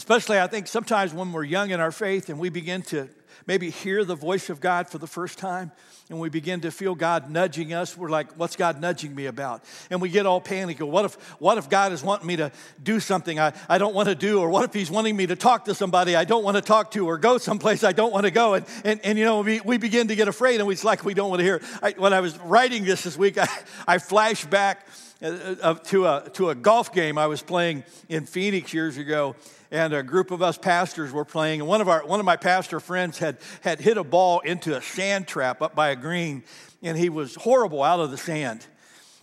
Especially, 0.00 0.40
I 0.40 0.46
think 0.46 0.66
sometimes 0.66 1.12
when 1.12 1.30
we're 1.30 1.44
young 1.44 1.72
in 1.72 1.78
our 1.78 1.92
faith 1.92 2.30
and 2.30 2.38
we 2.38 2.48
begin 2.48 2.80
to 2.84 3.10
maybe 3.46 3.68
hear 3.68 4.02
the 4.02 4.14
voice 4.14 4.48
of 4.48 4.58
God 4.58 4.88
for 4.88 4.96
the 4.96 5.06
first 5.06 5.36
time 5.36 5.72
and 6.08 6.18
we 6.18 6.30
begin 6.30 6.62
to 6.62 6.70
feel 6.70 6.94
God 6.94 7.28
nudging 7.28 7.74
us, 7.74 7.98
we're 7.98 8.08
like, 8.08 8.32
what's 8.38 8.56
God 8.56 8.80
nudging 8.80 9.14
me 9.14 9.26
about? 9.26 9.62
And 9.90 10.00
we 10.00 10.08
get 10.08 10.24
all 10.24 10.40
panicky. 10.40 10.84
What 10.84 11.04
if, 11.04 11.16
what 11.38 11.58
if 11.58 11.68
God 11.68 11.92
is 11.92 12.02
wanting 12.02 12.26
me 12.26 12.36
to 12.36 12.50
do 12.82 12.98
something 12.98 13.38
I, 13.38 13.52
I 13.68 13.76
don't 13.76 13.94
want 13.94 14.08
to 14.08 14.14
do? 14.14 14.40
Or 14.40 14.48
what 14.48 14.64
if 14.64 14.72
He's 14.72 14.90
wanting 14.90 15.14
me 15.18 15.26
to 15.26 15.36
talk 15.36 15.66
to 15.66 15.74
somebody 15.74 16.16
I 16.16 16.24
don't 16.24 16.44
want 16.44 16.56
to 16.56 16.62
talk 16.62 16.92
to 16.92 17.06
or 17.06 17.18
go 17.18 17.36
someplace 17.36 17.84
I 17.84 17.92
don't 17.92 18.10
want 18.10 18.24
to 18.24 18.30
go? 18.30 18.54
And, 18.54 18.64
and, 18.86 19.00
and 19.04 19.18
you 19.18 19.26
know, 19.26 19.42
we, 19.42 19.60
we 19.60 19.76
begin 19.76 20.08
to 20.08 20.16
get 20.16 20.28
afraid 20.28 20.62
and 20.62 20.72
it's 20.72 20.82
like 20.82 21.04
we 21.04 21.12
don't 21.12 21.28
want 21.28 21.40
to 21.40 21.44
hear. 21.44 21.60
I, 21.82 21.90
when 21.98 22.14
I 22.14 22.20
was 22.20 22.38
writing 22.38 22.84
this 22.84 23.02
this 23.02 23.18
week, 23.18 23.36
I, 23.38 23.48
I 23.86 23.98
flashed 23.98 24.48
back 24.48 24.86
uh, 25.22 25.26
uh, 25.60 25.74
to, 25.74 26.06
a, 26.06 26.30
to 26.32 26.48
a 26.48 26.54
golf 26.54 26.94
game 26.94 27.18
I 27.18 27.26
was 27.26 27.42
playing 27.42 27.84
in 28.08 28.24
Phoenix 28.24 28.72
years 28.72 28.96
ago 28.96 29.36
and 29.70 29.92
a 29.92 30.02
group 30.02 30.30
of 30.30 30.42
us 30.42 30.58
pastors 30.58 31.12
were 31.12 31.24
playing. 31.24 31.60
And 31.60 31.68
one 31.68 31.80
of 31.80 31.88
our 31.88 32.04
one 32.04 32.20
of 32.20 32.26
my 32.26 32.36
pastor 32.36 32.80
friends 32.80 33.18
had 33.18 33.38
had 33.60 33.80
hit 33.80 33.96
a 33.96 34.04
ball 34.04 34.40
into 34.40 34.76
a 34.76 34.82
sand 34.82 35.28
trap 35.28 35.62
up 35.62 35.74
by 35.74 35.90
a 35.90 35.96
green, 35.96 36.42
and 36.82 36.96
he 36.98 37.08
was 37.08 37.34
horrible 37.34 37.82
out 37.82 38.00
of 38.00 38.10
the 38.10 38.18
sand. 38.18 38.66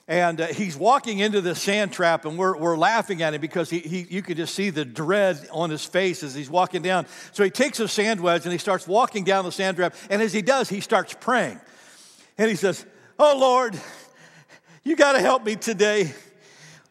And 0.09 0.39
uh, 0.39 0.47
he's 0.47 0.77
walking 0.77 1.19
into 1.19 1.41
the 1.41 1.53
sand 1.53 1.91
trap, 1.91 2.23
and 2.23 2.37
we're, 2.37 2.57
we're 2.57 2.77
laughing 2.77 3.21
at 3.21 3.33
him 3.33 3.41
because 3.41 3.69
he, 3.69 3.79
he, 3.79 4.07
you 4.09 4.21
can 4.21 4.37
just 4.37 4.55
see 4.55 4.69
the 4.69 4.85
dread 4.85 5.49
on 5.51 5.69
his 5.69 5.83
face 5.83 6.23
as 6.23 6.33
he's 6.33 6.49
walking 6.49 6.81
down. 6.81 7.07
So 7.33 7.43
he 7.43 7.49
takes 7.49 7.81
a 7.81 7.89
sand 7.89 8.21
wedge 8.21 8.45
and 8.45 8.53
he 8.53 8.57
starts 8.57 8.87
walking 8.87 9.25
down 9.25 9.43
the 9.43 9.51
sand 9.51 9.75
trap. 9.75 9.93
And 10.09 10.21
as 10.21 10.31
he 10.31 10.41
does, 10.41 10.69
he 10.69 10.79
starts 10.79 11.13
praying. 11.19 11.59
And 12.37 12.49
he 12.49 12.55
says, 12.55 12.85
Oh 13.19 13.37
Lord, 13.37 13.77
you 14.85 14.95
got 14.95 15.13
to 15.13 15.19
help 15.19 15.43
me 15.43 15.57
today. 15.57 16.13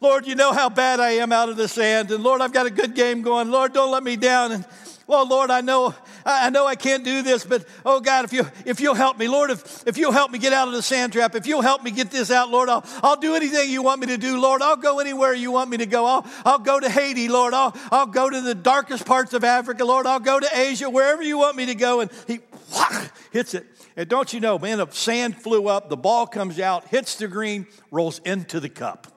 Lord, 0.01 0.27
you 0.27 0.35
know 0.35 0.53
how 0.53 0.69
bad 0.69 1.01
I 1.01 1.13
am 1.13 1.33
out 1.33 1.49
of 1.49 1.57
the 1.57 1.69
sand. 1.69 2.11
And 2.11 2.23
Lord, 2.23 2.41
I've 2.41 2.53
got 2.53 2.67
a 2.67 2.71
good 2.71 2.95
game 2.95 3.23
going. 3.23 3.51
Lord, 3.51 3.73
don't 3.73 3.91
let 3.91 4.03
me 4.03 4.17
down. 4.17 4.53
And 4.53 4.65
well, 5.07 5.27
Lord, 5.27 5.51
I 5.51 5.61
know, 5.61 5.95
I 6.25 6.51
know 6.51 6.67
I 6.67 6.75
can't 6.75 7.05
do 7.05 7.23
this, 7.23 7.45
but 7.45 7.65
oh 7.85 8.01
God, 8.01 8.25
if 8.25 8.33
you 8.33 8.45
if 8.65 8.81
you'll 8.81 8.97
help 8.97 9.17
me, 9.19 9.29
Lord, 9.29 9.51
if, 9.51 9.87
if 9.87 9.97
you'll 9.97 10.13
help 10.13 10.33
me 10.33 10.39
get 10.39 10.53
out 10.53 10.67
of 10.67 10.75
the 10.75 10.83
sand 10.83 11.13
trap, 11.13 11.37
if 11.37 11.47
you'll 11.47 11.63
help 11.63 11.85
me 11.85 11.93
get 11.93 12.11
this 12.11 12.31
out, 12.31 12.51
Lord, 12.51 12.69
I'll 12.69 12.85
I'll 13.05 13.17
do 13.17 13.37
anything 13.37 13.71
you 13.71 13.83
want 13.83 14.01
me 14.01 14.09
to 14.09 14.19
do, 14.19 14.41
Lord. 14.41 14.63
I'll 14.63 14.77
go 14.77 14.99
anywhere 14.99 15.33
you 15.33 15.53
want 15.53 15.71
me 15.71 15.77
to 15.77 15.87
go. 15.87 16.05
I'll 16.07 16.27
I'll 16.45 16.59
go 16.59 16.81
to 16.81 16.91
Haiti, 16.91 17.29
Lord. 17.29 17.55
I'll 17.55 17.75
I'll 17.93 18.07
go 18.07 18.29
to 18.29 18.41
the 18.41 18.55
darkest 18.55 19.07
parts 19.07 19.33
of 19.33 19.45
Africa, 19.45 19.85
Lord. 19.85 20.07
I'll 20.07 20.19
go 20.19 20.41
to 20.41 20.49
Asia, 20.53 20.91
wherever 20.91 21.23
you 21.23 21.39
want 21.39 21.57
me 21.57 21.67
to 21.67 21.77
go. 21.77 22.01
And 22.01 22.11
he 22.27 22.41
whack, 22.75 23.13
hits 23.31 23.55
it. 23.55 23.65
And 23.97 24.09
don't 24.09 24.33
you 24.33 24.41
know, 24.41 24.59
man, 24.59 24.79
the 24.79 24.91
sand 24.91 25.37
flew 25.37 25.69
up, 25.69 25.89
the 25.89 25.97
ball 25.97 26.27
comes 26.27 26.59
out, 26.59 26.89
hits 26.89 27.15
the 27.15 27.29
green, 27.29 27.69
rolls 27.93 28.21
into 28.25 28.59
the 28.59 28.69
cup. 28.69 29.16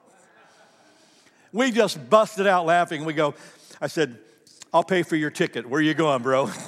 We 1.52 1.72
just 1.72 2.10
busted 2.10 2.48
out 2.48 2.66
laughing. 2.66 3.06
We 3.06 3.14
go, 3.14 3.34
I 3.82 3.88
said, 3.88 4.18
I'll 4.74 4.84
pay 4.84 5.04
for 5.04 5.16
your 5.16 5.32
ticket. 5.32 5.68
Where 5.68 5.80
are 5.80 5.84
you 5.84 5.94
going, 5.94 6.22
bro? 6.22 6.50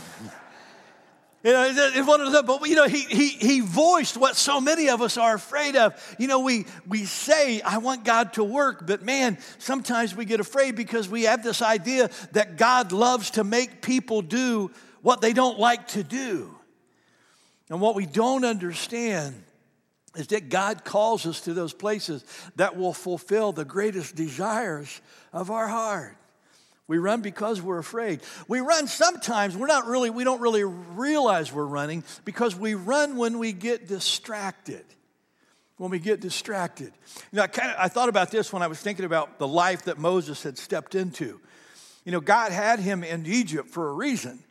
You 1.43 1.53
know, 1.53 1.73
it's 1.73 2.07
one 2.07 2.21
of 2.21 2.31
the, 2.31 2.43
but 2.43 2.67
you 2.69 2.75
know, 2.75 2.87
he, 2.87 2.99
he, 3.01 3.29
he 3.29 3.59
voiced 3.61 4.15
what 4.15 4.35
so 4.35 4.61
many 4.61 4.89
of 4.89 5.01
us 5.01 5.17
are 5.17 5.33
afraid 5.33 5.75
of. 5.75 6.15
You 6.19 6.27
know, 6.27 6.41
we, 6.41 6.67
we 6.87 7.05
say, 7.05 7.61
I 7.61 7.79
want 7.79 8.03
God 8.03 8.33
to 8.33 8.43
work, 8.43 8.85
but 8.85 9.01
man, 9.01 9.39
sometimes 9.57 10.15
we 10.15 10.25
get 10.25 10.39
afraid 10.39 10.75
because 10.75 11.09
we 11.09 11.23
have 11.23 11.41
this 11.41 11.63
idea 11.63 12.11
that 12.33 12.57
God 12.57 12.91
loves 12.91 13.31
to 13.31 13.43
make 13.43 13.81
people 13.81 14.21
do 14.21 14.69
what 15.01 15.21
they 15.21 15.33
don't 15.33 15.57
like 15.57 15.87
to 15.89 16.03
do. 16.03 16.55
And 17.69 17.81
what 17.81 17.95
we 17.95 18.05
don't 18.05 18.45
understand 18.45 19.41
is 20.15 20.27
that 20.27 20.49
God 20.49 20.83
calls 20.83 21.25
us 21.25 21.41
to 21.41 21.53
those 21.53 21.73
places 21.73 22.23
that 22.55 22.75
will 22.75 22.93
fulfill 22.93 23.51
the 23.51 23.65
greatest 23.65 24.15
desires 24.15 25.01
of 25.31 25.49
our 25.49 25.67
heart. 25.67 26.17
We 26.87 26.97
run 26.97 27.21
because 27.21 27.61
we're 27.61 27.77
afraid. 27.77 28.19
We 28.49 28.59
run 28.59 28.87
sometimes, 28.87 29.55
we're 29.55 29.67
not 29.67 29.85
really, 29.85 30.09
we 30.09 30.25
don't 30.25 30.41
really 30.41 30.65
realize 30.65 31.53
we're 31.53 31.63
running 31.63 32.03
because 32.25 32.53
we 32.53 32.73
run 32.73 33.15
when 33.15 33.39
we 33.39 33.53
get 33.53 33.87
distracted. 33.87 34.83
When 35.77 35.89
we 35.89 35.99
get 35.99 36.19
distracted. 36.19 36.91
You 37.31 37.37
know, 37.37 37.43
I, 37.43 37.47
kind 37.47 37.71
of, 37.71 37.77
I 37.79 37.87
thought 37.87 38.09
about 38.09 38.29
this 38.29 38.51
when 38.51 38.61
I 38.61 38.67
was 38.67 38.79
thinking 38.79 39.05
about 39.05 39.39
the 39.39 39.47
life 39.47 39.83
that 39.83 39.97
Moses 39.97 40.43
had 40.43 40.57
stepped 40.57 40.93
into. 40.93 41.39
You 42.03 42.11
know, 42.11 42.19
God 42.19 42.51
had 42.51 42.79
him 42.79 43.03
in 43.03 43.25
Egypt 43.25 43.69
for 43.69 43.89
a 43.89 43.93
reason. 43.93 44.43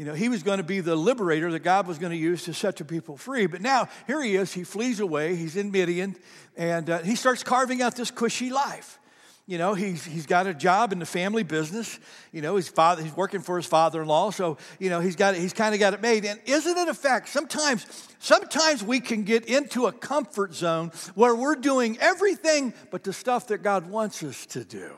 You 0.00 0.06
know, 0.06 0.14
he 0.14 0.30
was 0.30 0.42
going 0.42 0.56
to 0.56 0.64
be 0.64 0.80
the 0.80 0.96
liberator 0.96 1.52
that 1.52 1.58
God 1.58 1.86
was 1.86 1.98
going 1.98 2.12
to 2.12 2.16
use 2.16 2.44
to 2.44 2.54
set 2.54 2.78
the 2.78 2.86
people 2.86 3.18
free. 3.18 3.44
But 3.44 3.60
now, 3.60 3.86
here 4.06 4.22
he 4.22 4.34
is. 4.34 4.50
He 4.50 4.64
flees 4.64 4.98
away. 4.98 5.36
He's 5.36 5.56
in 5.56 5.70
Midian, 5.70 6.16
and 6.56 6.88
uh, 6.88 6.98
he 7.00 7.14
starts 7.14 7.42
carving 7.42 7.82
out 7.82 7.96
this 7.96 8.10
cushy 8.10 8.48
life. 8.48 8.98
You 9.46 9.58
know, 9.58 9.74
he's, 9.74 10.02
he's 10.02 10.24
got 10.24 10.46
a 10.46 10.54
job 10.54 10.92
in 10.92 11.00
the 11.00 11.04
family 11.04 11.42
business. 11.42 12.00
You 12.32 12.40
know, 12.40 12.56
his 12.56 12.66
father, 12.66 13.02
he's 13.02 13.14
working 13.14 13.42
for 13.42 13.58
his 13.58 13.66
father-in-law. 13.66 14.30
So, 14.30 14.56
you 14.78 14.88
know, 14.88 15.00
he's 15.00 15.16
got 15.16 15.34
he's 15.34 15.52
kind 15.52 15.74
of 15.74 15.80
got 15.80 15.92
it 15.92 16.00
made. 16.00 16.24
And 16.24 16.40
isn't 16.46 16.78
it 16.78 16.88
a 16.88 16.94
fact? 16.94 17.28
Sometimes, 17.28 17.84
sometimes 18.20 18.82
we 18.82 19.00
can 19.00 19.24
get 19.24 19.44
into 19.44 19.84
a 19.84 19.92
comfort 19.92 20.54
zone 20.54 20.92
where 21.14 21.36
we're 21.36 21.56
doing 21.56 21.98
everything 21.98 22.72
but 22.90 23.04
the 23.04 23.12
stuff 23.12 23.48
that 23.48 23.58
God 23.58 23.90
wants 23.90 24.22
us 24.22 24.46
to 24.46 24.64
do. 24.64 24.92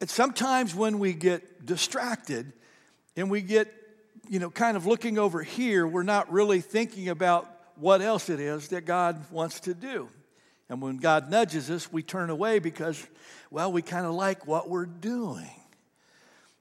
And 0.00 0.08
sometimes 0.08 0.74
when 0.74 0.98
we 0.98 1.12
get 1.12 1.66
distracted 1.66 2.54
and 3.16 3.30
we 3.30 3.40
get, 3.40 3.72
you 4.28 4.38
know, 4.38 4.50
kind 4.50 4.76
of 4.76 4.86
looking 4.86 5.18
over 5.18 5.42
here, 5.42 5.86
we're 5.86 6.02
not 6.02 6.32
really 6.32 6.60
thinking 6.60 7.08
about 7.08 7.50
what 7.76 8.00
else 8.00 8.28
it 8.28 8.40
is 8.40 8.68
that 8.68 8.84
God 8.84 9.30
wants 9.30 9.60
to 9.60 9.74
do. 9.74 10.08
And 10.68 10.80
when 10.80 10.96
God 10.96 11.30
nudges 11.30 11.70
us, 11.70 11.92
we 11.92 12.02
turn 12.02 12.30
away 12.30 12.58
because, 12.58 13.04
well, 13.50 13.70
we 13.70 13.82
kind 13.82 14.06
of 14.06 14.14
like 14.14 14.46
what 14.46 14.68
we're 14.68 14.86
doing. 14.86 15.50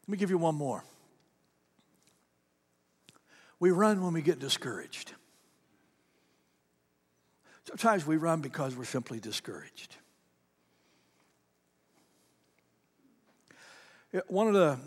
Let 0.03 0.10
me 0.10 0.17
give 0.17 0.29
you 0.29 0.38
one 0.38 0.55
more. 0.55 0.83
We 3.60 3.72
run 3.72 4.03
when 4.03 4.13
we 4.13 4.22
get 4.22 4.39
discouraged. 4.39 5.13
Sometimes 7.65 8.05
we 8.05 8.17
run 8.17 8.41
because 8.41 8.75
we're 8.75 8.83
simply 8.83 9.22
discouraged. 9.22 9.95
One 14.27 14.48
of 14.48 14.53
the 14.53 14.77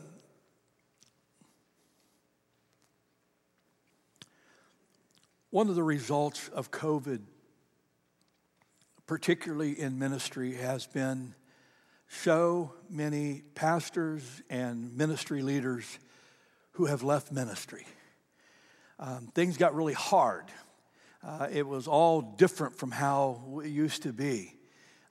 one 5.50 5.68
of 5.68 5.74
the 5.74 5.82
results 5.82 6.48
of 6.48 6.70
COVID 6.70 7.20
particularly 9.06 9.78
in 9.78 9.98
ministry, 9.98 10.54
has 10.54 10.86
been 10.86 11.34
so 12.08 12.72
many 12.90 13.42
pastors 13.54 14.42
and 14.50 14.96
ministry 14.96 15.42
leaders 15.42 15.98
who 16.72 16.86
have 16.86 17.02
left 17.02 17.32
ministry. 17.32 17.86
Um, 18.98 19.30
things 19.34 19.56
got 19.56 19.74
really 19.74 19.92
hard. 19.92 20.44
Uh, 21.24 21.48
it 21.50 21.66
was 21.66 21.86
all 21.86 22.20
different 22.20 22.76
from 22.76 22.90
how 22.90 23.60
it 23.64 23.68
used 23.68 24.02
to 24.02 24.12
be. 24.12 24.54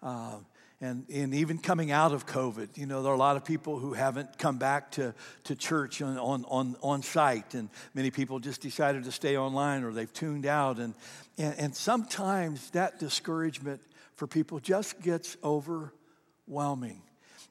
Uh, 0.01 0.39
and, 0.81 1.05
and 1.09 1.33
even 1.33 1.57
coming 1.57 1.91
out 1.91 2.11
of 2.11 2.25
COVID, 2.25 2.77
you 2.77 2.85
know, 2.85 3.01
there 3.01 3.11
are 3.11 3.15
a 3.15 3.19
lot 3.19 3.37
of 3.37 3.45
people 3.45 3.79
who 3.79 3.93
haven't 3.93 4.37
come 4.37 4.57
back 4.57 4.91
to, 4.91 5.13
to 5.45 5.55
church 5.55 6.01
on, 6.01 6.17
on, 6.17 6.45
on, 6.49 6.75
on 6.83 7.01
site, 7.01 7.53
and 7.53 7.69
many 7.93 8.11
people 8.11 8.39
just 8.39 8.61
decided 8.61 9.05
to 9.05 9.11
stay 9.11 9.37
online 9.37 9.83
or 9.83 9.93
they've 9.93 10.11
tuned 10.11 10.45
out. 10.45 10.79
And, 10.79 10.93
and, 11.37 11.55
and 11.57 11.75
sometimes 11.75 12.69
that 12.71 12.99
discouragement 12.99 13.81
for 14.15 14.27
people 14.27 14.59
just 14.59 15.01
gets 15.01 15.37
overwhelming. 15.43 17.01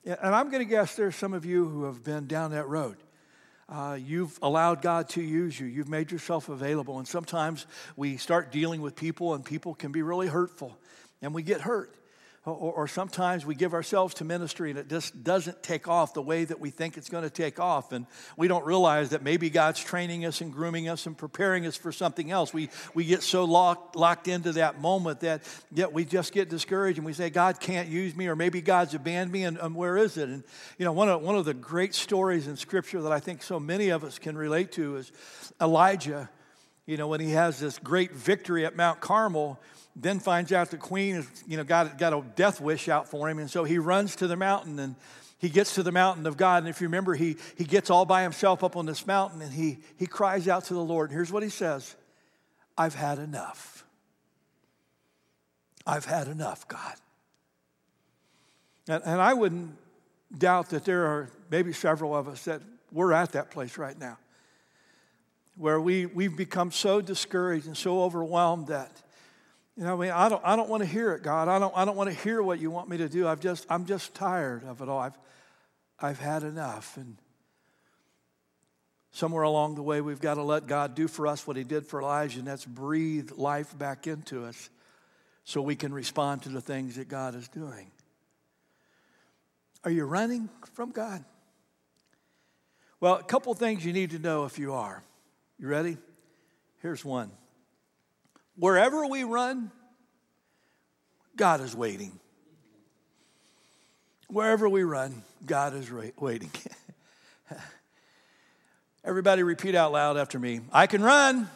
And 0.04 0.34
I'm 0.34 0.50
going 0.50 0.62
to 0.62 0.68
guess 0.68 0.94
there's 0.94 1.16
some 1.16 1.32
of 1.32 1.46
you 1.46 1.66
who 1.66 1.84
have 1.84 2.04
been 2.04 2.26
down 2.26 2.50
that 2.50 2.68
road. 2.68 2.96
Uh, 3.66 3.98
you've 3.98 4.38
allowed 4.42 4.82
God 4.82 5.08
to 5.10 5.22
use 5.22 5.58
you. 5.58 5.66
You've 5.66 5.88
made 5.88 6.12
yourself 6.12 6.50
available. 6.50 6.98
And 6.98 7.08
sometimes 7.08 7.66
we 7.96 8.18
start 8.18 8.52
dealing 8.52 8.82
with 8.82 8.94
people, 8.94 9.32
and 9.32 9.42
people 9.42 9.74
can 9.74 9.92
be 9.92 10.02
really 10.02 10.26
hurtful, 10.26 10.76
and 11.22 11.32
we 11.32 11.42
get 11.42 11.62
hurt. 11.62 11.94
Or, 12.46 12.72
or, 12.72 12.88
sometimes 12.88 13.46
we 13.46 13.54
give 13.54 13.72
ourselves 13.72 14.12
to 14.16 14.24
ministry 14.24 14.68
and 14.68 14.78
it 14.78 14.90
just 14.90 15.24
doesn't 15.24 15.62
take 15.62 15.88
off 15.88 16.12
the 16.12 16.20
way 16.20 16.44
that 16.44 16.60
we 16.60 16.68
think 16.68 16.98
it's 16.98 17.08
going 17.08 17.24
to 17.24 17.30
take 17.30 17.58
off. 17.58 17.90
And 17.90 18.04
we 18.36 18.48
don't 18.48 18.66
realize 18.66 19.10
that 19.10 19.22
maybe 19.22 19.48
God's 19.48 19.80
training 19.80 20.26
us 20.26 20.42
and 20.42 20.52
grooming 20.52 20.86
us 20.86 21.06
and 21.06 21.16
preparing 21.16 21.64
us 21.64 21.74
for 21.74 21.90
something 21.90 22.30
else. 22.30 22.52
We, 22.52 22.68
we 22.92 23.06
get 23.06 23.22
so 23.22 23.44
locked, 23.44 23.96
locked 23.96 24.28
into 24.28 24.52
that 24.52 24.78
moment 24.78 25.20
that 25.20 25.42
yet 25.72 25.94
we 25.94 26.04
just 26.04 26.34
get 26.34 26.50
discouraged 26.50 26.98
and 26.98 27.06
we 27.06 27.14
say, 27.14 27.30
God 27.30 27.60
can't 27.60 27.88
use 27.88 28.14
me, 28.14 28.26
or 28.26 28.36
maybe 28.36 28.60
God's 28.60 28.92
abandoned 28.92 29.32
me, 29.32 29.44
and, 29.44 29.56
and 29.56 29.74
where 29.74 29.96
is 29.96 30.18
it? 30.18 30.28
And, 30.28 30.44
you 30.76 30.84
know, 30.84 30.92
one 30.92 31.08
of, 31.08 31.22
one 31.22 31.36
of 31.36 31.46
the 31.46 31.54
great 31.54 31.94
stories 31.94 32.46
in 32.46 32.58
Scripture 32.58 33.00
that 33.00 33.12
I 33.12 33.20
think 33.20 33.42
so 33.42 33.58
many 33.58 33.88
of 33.88 34.04
us 34.04 34.18
can 34.18 34.36
relate 34.36 34.70
to 34.72 34.96
is 34.96 35.12
Elijah. 35.62 36.28
You 36.84 36.98
know, 36.98 37.08
when 37.08 37.20
he 37.20 37.30
has 37.30 37.58
this 37.58 37.78
great 37.78 38.12
victory 38.12 38.66
at 38.66 38.76
Mount 38.76 39.00
Carmel 39.00 39.58
then 39.96 40.18
finds 40.18 40.52
out 40.52 40.70
the 40.70 40.76
queen 40.76 41.16
has, 41.16 41.44
you 41.46 41.56
know, 41.56 41.64
got, 41.64 41.98
got 41.98 42.12
a 42.12 42.22
death 42.34 42.60
wish 42.60 42.88
out 42.88 43.08
for 43.08 43.28
him. 43.28 43.38
And 43.38 43.50
so 43.50 43.64
he 43.64 43.78
runs 43.78 44.16
to 44.16 44.26
the 44.26 44.36
mountain 44.36 44.78
and 44.78 44.96
he 45.38 45.48
gets 45.48 45.74
to 45.76 45.82
the 45.82 45.92
mountain 45.92 46.26
of 46.26 46.36
God. 46.36 46.58
And 46.62 46.68
if 46.68 46.80
you 46.80 46.88
remember, 46.88 47.14
he, 47.14 47.36
he 47.56 47.64
gets 47.64 47.90
all 47.90 48.04
by 48.04 48.22
himself 48.22 48.64
up 48.64 48.76
on 48.76 48.86
this 48.86 49.06
mountain 49.06 49.40
and 49.40 49.52
he, 49.52 49.78
he 49.96 50.06
cries 50.06 50.48
out 50.48 50.64
to 50.66 50.74
the 50.74 50.80
Lord. 50.80 51.10
And 51.10 51.16
here's 51.16 51.30
what 51.30 51.42
he 51.42 51.48
says 51.48 51.94
I've 52.76 52.94
had 52.94 53.18
enough. 53.18 53.84
I've 55.86 56.06
had 56.06 56.28
enough, 56.28 56.66
God. 56.66 56.94
And, 58.88 59.02
and 59.04 59.20
I 59.20 59.34
wouldn't 59.34 59.76
doubt 60.36 60.70
that 60.70 60.84
there 60.84 61.06
are 61.06 61.30
maybe 61.50 61.72
several 61.72 62.16
of 62.16 62.26
us 62.26 62.44
that 62.44 62.62
we're 62.90 63.12
at 63.12 63.32
that 63.32 63.50
place 63.50 63.78
right 63.78 63.98
now 63.98 64.18
where 65.56 65.80
we, 65.80 66.06
we've 66.06 66.36
become 66.36 66.72
so 66.72 67.00
discouraged 67.00 67.66
and 67.66 67.76
so 67.76 68.02
overwhelmed 68.02 68.68
that 68.68 69.03
you 69.76 69.82
know, 69.84 69.96
I 69.96 70.00
mean, 70.00 70.10
I 70.12 70.28
don't, 70.28 70.42
I 70.44 70.54
don't 70.54 70.68
want 70.68 70.82
to 70.82 70.88
hear 70.88 71.12
it, 71.14 71.22
God. 71.22 71.48
I 71.48 71.58
don't, 71.58 71.76
I 71.76 71.84
don't 71.84 71.96
want 71.96 72.08
to 72.10 72.16
hear 72.16 72.42
what 72.42 72.60
you 72.60 72.70
want 72.70 72.88
me 72.88 72.98
to 72.98 73.08
do. 73.08 73.26
I've 73.26 73.40
just, 73.40 73.66
I'm 73.68 73.86
just 73.86 74.14
tired 74.14 74.64
of 74.64 74.80
it 74.80 74.88
all. 74.88 75.00
I've, 75.00 75.18
I've 75.98 76.20
had 76.20 76.44
enough. 76.44 76.96
And 76.96 77.16
somewhere 79.10 79.42
along 79.42 79.74
the 79.74 79.82
way, 79.82 80.00
we've 80.00 80.20
got 80.20 80.34
to 80.34 80.42
let 80.42 80.68
God 80.68 80.94
do 80.94 81.08
for 81.08 81.26
us 81.26 81.44
what 81.46 81.56
He 81.56 81.64
did 81.64 81.86
for 81.86 82.00
Elijah, 82.00 82.38
and 82.38 82.46
that's 82.46 82.64
breathe 82.64 83.32
life 83.32 83.76
back 83.76 84.06
into 84.06 84.44
us 84.44 84.70
so 85.42 85.60
we 85.60 85.74
can 85.74 85.92
respond 85.92 86.42
to 86.42 86.50
the 86.50 86.60
things 86.60 86.96
that 86.96 87.08
God 87.08 87.34
is 87.34 87.48
doing. 87.48 87.90
Are 89.82 89.90
you 89.90 90.04
running 90.04 90.48
from 90.72 90.92
God? 90.92 91.24
Well, 93.00 93.16
a 93.16 93.24
couple 93.24 93.52
things 93.54 93.84
you 93.84 93.92
need 93.92 94.12
to 94.12 94.18
know 94.18 94.44
if 94.44 94.58
you 94.58 94.72
are. 94.72 95.02
You 95.58 95.68
ready? 95.68 95.98
Here's 96.80 97.04
one. 97.04 97.30
Wherever 98.56 99.06
we 99.06 99.24
run, 99.24 99.70
God 101.36 101.60
is 101.60 101.74
waiting. 101.74 102.18
Wherever 104.28 104.68
we 104.68 104.84
run, 104.84 105.22
God 105.44 105.74
is 105.74 105.90
waiting. 106.16 106.50
Everybody 109.04 109.42
repeat 109.42 109.74
out 109.74 109.92
loud 109.92 110.16
after 110.16 110.38
me 110.38 110.60
I 110.72 110.86
can 110.86 111.02
run, 111.02 111.48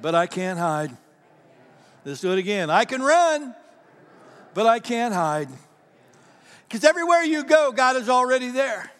but 0.00 0.14
I 0.14 0.26
can't 0.26 0.58
hide. 0.58 0.96
Let's 2.04 2.20
do 2.20 2.32
it 2.32 2.38
again. 2.38 2.70
I 2.70 2.84
can 2.84 3.02
run, 3.02 3.54
but 4.54 4.66
I 4.66 4.80
can't 4.80 5.14
hide. 5.14 5.48
Because 6.66 6.84
everywhere 6.84 7.22
you 7.22 7.44
go, 7.44 7.70
God 7.70 7.96
is 7.96 8.08
already 8.08 8.48
there. 8.48 8.90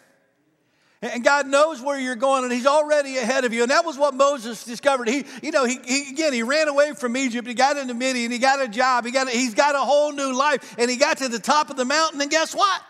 And 1.03 1.21
God 1.21 1.47
knows 1.47 1.81
where 1.81 1.99
you're 1.99 2.15
going, 2.15 2.45
and 2.45 2.53
He's 2.53 2.65
already 2.65 3.17
ahead 3.17 3.43
of 3.43 3.53
you. 3.53 3.63
And 3.63 3.71
that 3.71 3.83
was 3.85 3.97
what 3.97 4.13
Moses 4.13 4.63
discovered. 4.63 5.09
He, 5.09 5.25
you 5.41 5.51
know, 5.51 5.65
he, 5.65 5.77
he 5.85 6.09
again, 6.09 6.31
he 6.31 6.43
ran 6.43 6.69
away 6.69 6.93
from 6.93 7.17
Egypt. 7.17 7.45
He 7.45 7.53
got 7.53 7.75
into 7.75 7.93
Midian. 7.93 8.31
He 8.31 8.37
got 8.37 8.61
a 8.61 8.69
job. 8.69 9.05
He 9.05 9.11
got, 9.11 9.27
he's 9.27 9.53
got 9.53 9.75
a 9.75 9.79
whole 9.79 10.13
new 10.13 10.33
life. 10.33 10.75
And 10.77 10.89
he 10.89 10.95
got 10.95 11.17
to 11.17 11.27
the 11.27 11.39
top 11.39 11.69
of 11.69 11.75
the 11.75 11.83
mountain, 11.83 12.21
and 12.21 12.31
guess 12.31 12.55
what? 12.55 12.81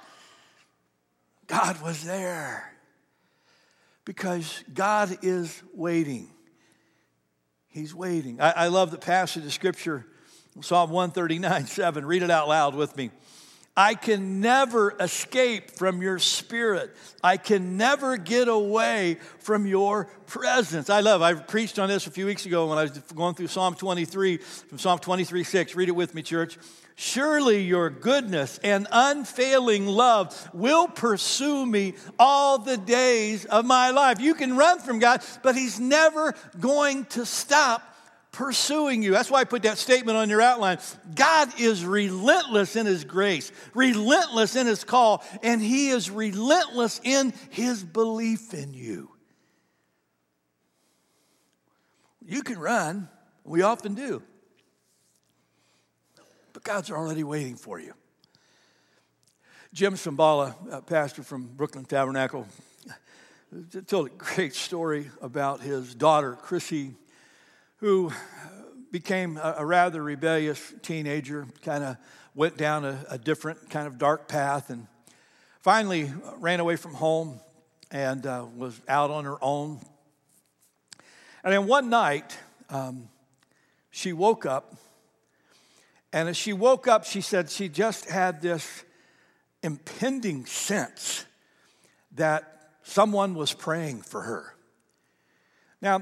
God 1.48 1.82
was 1.82 2.04
there 2.04 2.72
because 4.06 4.64
God 4.72 5.18
is 5.24 5.64
waiting. 5.74 6.30
He's 7.70 7.96
waiting. 7.96 8.40
I, 8.40 8.52
I 8.52 8.68
love 8.68 8.92
the 8.92 9.00
passage 9.00 9.44
of 9.44 9.54
Scripture, 9.54 10.06
Psalm 10.62 10.92
139 10.92 11.66
7. 11.66 12.06
Read 12.06 12.22
it 12.22 12.30
out 12.30 12.48
loud 12.48 12.76
with 12.76 12.96
me. 12.96 13.10
I 13.76 13.96
can 13.96 14.40
never 14.40 14.96
escape 15.00 15.72
from 15.72 16.02
your 16.04 16.20
spirit. 16.20 16.96
I 17.24 17.38
can 17.38 17.76
never 17.76 18.18
get 18.18 18.48
away 18.48 19.18
from 19.40 19.66
your 19.66 20.06
presence. 20.28 20.92
I 20.92 21.00
love, 21.00 21.24
I 21.24 21.34
preached 21.34 21.80
on 21.80 21.90
this 21.90 22.06
a 22.06 22.12
few 22.12 22.28
weeks 22.28 22.46
ago 22.46 22.68
when 22.68 22.78
I 22.78 22.84
was 22.84 22.92
going 23.16 23.34
through 23.34 23.48
Psalm 23.48 23.74
23, 23.74 24.38
from 24.38 24.78
Psalm 24.78 25.00
23 25.00 25.44
6. 25.44 25.76
Read 25.76 25.90
it 25.90 25.94
with 25.94 26.14
me, 26.14 26.22
church. 26.22 26.60
Surely 26.96 27.64
your 27.64 27.90
goodness 27.90 28.60
and 28.64 28.88
unfailing 28.92 29.88
love 29.88 30.50
will 30.54 30.88
pursue 30.88 31.66
me 31.66 31.96
all 32.20 32.60
the 32.60 32.78
days 32.78 33.46
of 33.46 33.66
my 33.66 33.90
life. 33.90 34.20
You 34.20 34.36
can 34.36 34.56
run 34.56 34.78
from 34.78 35.00
God, 35.00 35.24
but 35.42 35.56
He's 35.56 35.80
never 35.80 36.36
going 36.60 37.06
to 37.06 37.26
stop 37.26 37.93
pursuing 38.34 39.04
you. 39.04 39.12
That's 39.12 39.32
why 39.32 39.40
I 39.40 39.44
put 39.46 39.64
that 39.64 39.78
statement 39.78 40.18
on 40.18 40.30
your 40.30 40.42
outline. 40.42 40.80
God 41.16 41.58
is 41.60 41.86
relentless 41.86 42.76
in 42.76 42.86
His 42.86 43.06
grace, 43.06 43.54
relentless 43.74 44.58
in 44.58 44.68
His 44.68 44.84
call, 44.84 45.24
and 45.42 45.62
He 45.62 45.90
is 45.90 46.10
relentless 46.12 47.00
in 47.04 47.32
His 47.52 47.82
belief 47.84 48.54
in 48.54 48.74
you. 48.74 49.12
You 52.26 52.42
can 52.42 52.60
run, 52.60 53.08
we 53.46 53.62
often 53.62 53.94
do, 53.94 54.22
but 56.52 56.64
God's 56.64 56.90
already 56.90 57.24
waiting 57.24 57.56
for 57.56 57.80
you. 57.80 57.94
Jim 59.74 59.96
Cymbala, 59.96 60.86
pastor 60.86 61.24
from 61.24 61.48
Brooklyn 61.48 61.86
Tabernacle, 61.86 62.48
told 63.88 64.08
a 64.08 64.12
great 64.12 64.56
story 64.56 65.10
about 65.22 65.62
his 65.62 65.94
daughter, 65.94 66.36
Chrissy 66.36 66.94
who 67.84 68.10
became 68.94 69.36
a, 69.36 69.66
rather 69.66 70.02
rebellious 70.02 70.74
teenager, 70.84 71.46
kind 71.64 71.84
of 71.84 71.98
went 72.34 72.56
down 72.56 72.86
a, 72.86 72.98
a, 73.10 73.18
different 73.18 73.70
kind 73.70 73.88
of 73.88 73.98
dark 73.98 74.30
path, 74.30 74.70
and 74.70 74.88
finally 75.60 76.10
ran 76.38 76.62
away 76.62 76.78
from 76.78 76.94
home 76.94 77.42
and 77.92 78.26
uh, 78.26 78.46
was 78.56 78.80
out 78.88 79.12
on 79.12 79.26
her 79.26 79.36
own. 79.42 79.82
And 81.44 81.52
then 81.52 81.68
one 81.68 81.90
night, 81.90 82.38
um, 82.70 83.10
she 83.92 84.14
woke 84.14 84.46
up, 84.46 84.78
and 86.14 86.30
as 86.30 86.38
she 86.38 86.54
woke 86.54 86.88
up, 86.88 87.04
she 87.04 87.20
said 87.20 87.50
she 87.50 87.68
just 87.68 88.10
had 88.10 88.42
this 88.42 88.86
impending 89.62 90.46
sense 90.46 91.26
that 92.14 92.70
someone 92.84 93.36
was 93.36 93.52
praying 93.52 94.04
for 94.04 94.22
her. 94.22 94.56
Now, 95.82 96.02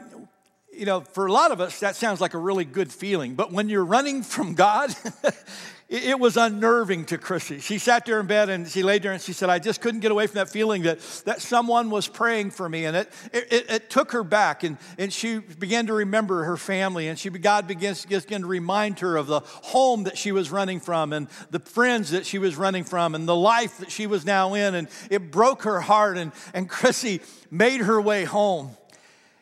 you 0.82 0.88
know, 0.88 1.02
for 1.02 1.28
a 1.28 1.32
lot 1.32 1.52
of 1.52 1.62
us, 1.62 1.80
that 1.82 1.96
sounds 1.96 2.20
like 2.20 2.34
a 2.34 2.40
really 2.40 2.66
good 2.66 2.92
feeling. 2.92 3.36
But 3.36 3.52
when 3.52 3.70
you're 3.70 3.86
running 3.86 4.24
from 4.24 4.56
God, 4.56 4.96
it 5.90 6.20
was 6.20 6.38
unnerving 6.38 7.06
to 7.06 7.20
Chrissy. 7.20 7.60
She 7.60 7.78
sat 7.78 8.08
there 8.08 8.20
in 8.20 8.26
bed 8.26 8.50
and 8.50 8.68
she 8.68 8.82
laid 8.82 9.04
there 9.04 9.12
and 9.12 9.22
she 9.22 9.32
said, 9.32 9.48
I 9.52 9.60
just 9.60 9.80
couldn't 9.80 10.00
get 10.00 10.10
away 10.10 10.26
from 10.26 10.36
that 10.36 10.50
feeling 10.50 10.82
that, 10.82 11.00
that 11.26 11.40
someone 11.40 11.92
was 11.92 12.08
praying 12.08 12.50
for 12.50 12.68
me. 12.68 12.86
And 12.86 12.98
it, 12.98 13.14
it, 13.32 13.70
it 13.70 13.90
took 13.92 14.12
her 14.14 14.24
back. 14.24 14.64
And, 14.64 14.80
and 14.98 15.14
she 15.14 15.38
began 15.38 15.86
to 15.86 15.94
remember 15.94 16.46
her 16.46 16.58
family. 16.58 17.10
And 17.10 17.20
she, 17.20 17.30
God 17.30 17.68
begins, 17.68 18.04
begin 18.04 18.42
to 18.42 18.48
remind 18.48 19.02
her 19.02 19.18
of 19.18 19.28
the 19.28 19.42
home 19.42 20.06
that 20.06 20.18
she 20.18 20.32
was 20.32 20.50
running 20.50 20.80
from 20.80 21.14
and 21.14 21.28
the 21.52 21.60
friends 21.60 22.10
that 22.10 22.26
she 22.26 22.40
was 22.40 22.56
running 22.56 22.86
from 22.86 23.14
and 23.14 23.28
the 23.28 23.36
life 23.36 23.78
that 23.78 23.92
she 23.92 24.08
was 24.08 24.26
now 24.26 24.56
in. 24.56 24.74
And 24.74 24.88
it 25.12 25.30
broke 25.30 25.62
her 25.62 25.80
heart. 25.80 26.18
And, 26.18 26.32
and 26.56 26.68
Chrissy 26.68 27.22
made 27.52 27.82
her 27.82 28.02
way 28.02 28.24
home. 28.24 28.76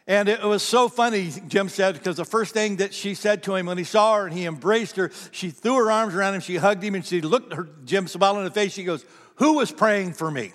And 0.09 0.27
it 0.27 0.41
was 0.41 0.63
so 0.63 0.89
funny, 0.89 1.31
Jim 1.47 1.69
said, 1.69 1.93
because 1.93 2.17
the 2.17 2.25
first 2.25 2.51
thing 2.51 2.77
that 2.77 2.95
she 2.95 3.13
said 3.13 3.43
to 3.43 3.53
him 3.53 3.67
when 3.67 3.77
he 3.77 3.83
saw 3.83 4.15
her 4.15 4.25
and 4.25 4.35
he 4.35 4.47
embraced 4.47 4.95
her, 4.95 5.11
she 5.31 5.51
threw 5.51 5.75
her 5.75 5.91
arms 5.91 6.15
around 6.15 6.33
him, 6.33 6.41
she 6.41 6.55
hugged 6.55 6.83
him, 6.83 6.95
and 6.95 7.05
she 7.05 7.21
looked 7.21 7.53
her, 7.53 7.69
Jim 7.85 8.07
Cymbala 8.07 8.39
in 8.39 8.43
the 8.43 8.49
face. 8.49 8.73
She 8.73 8.83
goes, 8.83 9.05
Who 9.35 9.57
was 9.57 9.71
praying 9.71 10.13
for 10.13 10.31
me? 10.31 10.51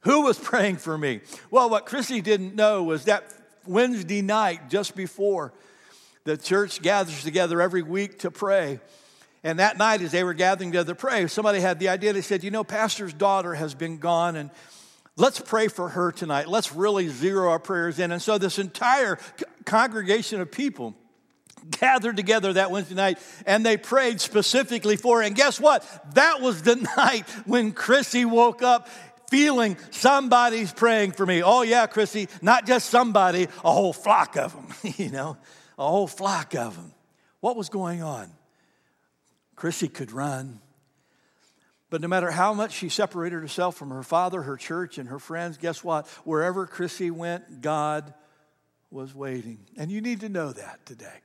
Who 0.00 0.22
was 0.22 0.36
praying 0.36 0.78
for 0.78 0.98
me? 0.98 1.20
Well, 1.52 1.70
what 1.70 1.86
Chrissy 1.86 2.20
didn't 2.20 2.56
know 2.56 2.82
was 2.82 3.04
that 3.04 3.32
Wednesday 3.68 4.20
night, 4.20 4.68
just 4.68 4.96
before 4.96 5.52
the 6.24 6.36
church 6.36 6.82
gathers 6.82 7.22
together 7.22 7.62
every 7.62 7.82
week 7.82 8.18
to 8.18 8.32
pray. 8.32 8.80
And 9.44 9.60
that 9.60 9.78
night, 9.78 10.02
as 10.02 10.10
they 10.10 10.24
were 10.24 10.34
gathering 10.34 10.72
together 10.72 10.92
to 10.92 10.98
pray, 10.98 11.28
somebody 11.28 11.60
had 11.60 11.78
the 11.78 11.88
idea. 11.88 12.12
They 12.12 12.20
said, 12.20 12.42
You 12.42 12.50
know, 12.50 12.64
Pastor's 12.64 13.14
daughter 13.14 13.54
has 13.54 13.76
been 13.76 13.98
gone, 13.98 14.34
and 14.34 14.50
Let's 15.16 15.38
pray 15.38 15.68
for 15.68 15.90
her 15.90 16.10
tonight. 16.10 16.48
Let's 16.48 16.74
really 16.74 17.08
zero 17.08 17.50
our 17.50 17.60
prayers 17.60 17.98
in. 17.98 18.10
And 18.10 18.20
so, 18.20 18.36
this 18.36 18.58
entire 18.58 19.18
congregation 19.64 20.40
of 20.40 20.50
people 20.50 20.94
gathered 21.70 22.16
together 22.16 22.52
that 22.54 22.70
Wednesday 22.70 22.94
night 22.94 23.18
and 23.46 23.64
they 23.64 23.76
prayed 23.76 24.20
specifically 24.20 24.96
for 24.96 25.18
her. 25.18 25.22
And 25.22 25.36
guess 25.36 25.60
what? 25.60 25.84
That 26.14 26.40
was 26.40 26.62
the 26.62 26.76
night 26.96 27.28
when 27.46 27.72
Chrissy 27.72 28.24
woke 28.24 28.62
up 28.62 28.88
feeling 29.30 29.76
somebody's 29.90 30.72
praying 30.72 31.12
for 31.12 31.24
me. 31.24 31.42
Oh, 31.42 31.62
yeah, 31.62 31.86
Chrissy, 31.86 32.28
not 32.42 32.66
just 32.66 32.90
somebody, 32.90 33.48
a 33.64 33.72
whole 33.72 33.92
flock 33.92 34.36
of 34.36 34.52
them, 34.52 34.92
you 34.96 35.10
know, 35.10 35.36
a 35.78 35.88
whole 35.88 36.06
flock 36.06 36.54
of 36.54 36.76
them. 36.76 36.92
What 37.40 37.56
was 37.56 37.68
going 37.68 38.02
on? 38.02 38.30
Chrissy 39.56 39.88
could 39.88 40.12
run. 40.12 40.60
But 41.94 42.00
no 42.00 42.08
matter 42.08 42.32
how 42.32 42.54
much 42.54 42.72
she 42.72 42.88
separated 42.88 43.40
herself 43.40 43.76
from 43.76 43.90
her 43.90 44.02
father, 44.02 44.42
her 44.42 44.56
church, 44.56 44.98
and 44.98 45.08
her 45.10 45.20
friends, 45.20 45.58
guess 45.58 45.84
what? 45.84 46.08
Wherever 46.24 46.66
Chrissy 46.66 47.12
went, 47.12 47.60
God 47.60 48.12
was 48.90 49.14
waiting. 49.14 49.60
And 49.76 49.92
you 49.92 50.00
need 50.00 50.22
to 50.22 50.28
know 50.28 50.50
that 50.50 50.84
today. 50.86 51.20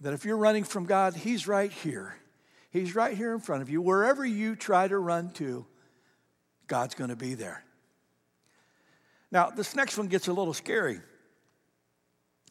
That 0.00 0.14
if 0.14 0.24
you're 0.24 0.36
running 0.36 0.64
from 0.64 0.86
God, 0.86 1.14
He's 1.14 1.46
right 1.46 1.70
here. 1.70 2.16
He's 2.72 2.96
right 2.96 3.16
here 3.16 3.32
in 3.32 3.38
front 3.38 3.62
of 3.62 3.70
you. 3.70 3.80
Wherever 3.80 4.26
you 4.26 4.56
try 4.56 4.88
to 4.88 4.98
run 4.98 5.30
to, 5.34 5.64
God's 6.66 6.96
going 6.96 7.10
to 7.10 7.14
be 7.14 7.34
there. 7.34 7.62
Now, 9.30 9.48
this 9.48 9.76
next 9.76 9.96
one 9.96 10.08
gets 10.08 10.26
a 10.26 10.32
little 10.32 10.54
scary 10.54 11.00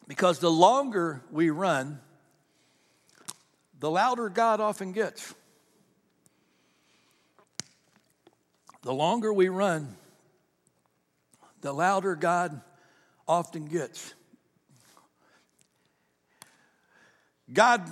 because 0.08 0.38
the 0.38 0.50
longer 0.50 1.20
we 1.30 1.50
run, 1.50 2.00
the 3.80 3.90
louder 3.90 4.30
God 4.30 4.62
often 4.62 4.92
gets. 4.92 5.34
The 8.84 8.92
longer 8.92 9.32
we 9.32 9.48
run, 9.48 9.96
the 11.62 11.72
louder 11.72 12.14
God 12.14 12.60
often 13.26 13.64
gets. 13.64 14.12
God, 17.50 17.90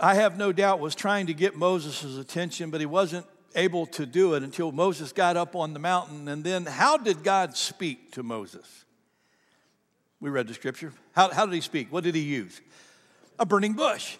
I 0.00 0.14
have 0.14 0.38
no 0.38 0.50
doubt, 0.50 0.80
was 0.80 0.94
trying 0.94 1.26
to 1.26 1.34
get 1.34 1.56
Moses' 1.56 2.16
attention, 2.16 2.70
but 2.70 2.80
he 2.80 2.86
wasn't 2.86 3.26
able 3.54 3.84
to 3.86 4.06
do 4.06 4.32
it 4.32 4.42
until 4.42 4.72
Moses 4.72 5.12
got 5.12 5.36
up 5.36 5.54
on 5.54 5.74
the 5.74 5.78
mountain. 5.78 6.26
And 6.28 6.42
then, 6.42 6.64
how 6.64 6.96
did 6.96 7.22
God 7.22 7.54
speak 7.54 8.12
to 8.12 8.22
Moses? 8.22 8.86
We 10.20 10.30
read 10.30 10.48
the 10.48 10.54
scripture. 10.54 10.94
How, 11.12 11.30
how 11.30 11.44
did 11.44 11.54
he 11.54 11.60
speak? 11.60 11.92
What 11.92 12.02
did 12.02 12.14
he 12.14 12.22
use? 12.22 12.62
A 13.38 13.44
burning 13.44 13.74
bush. 13.74 14.16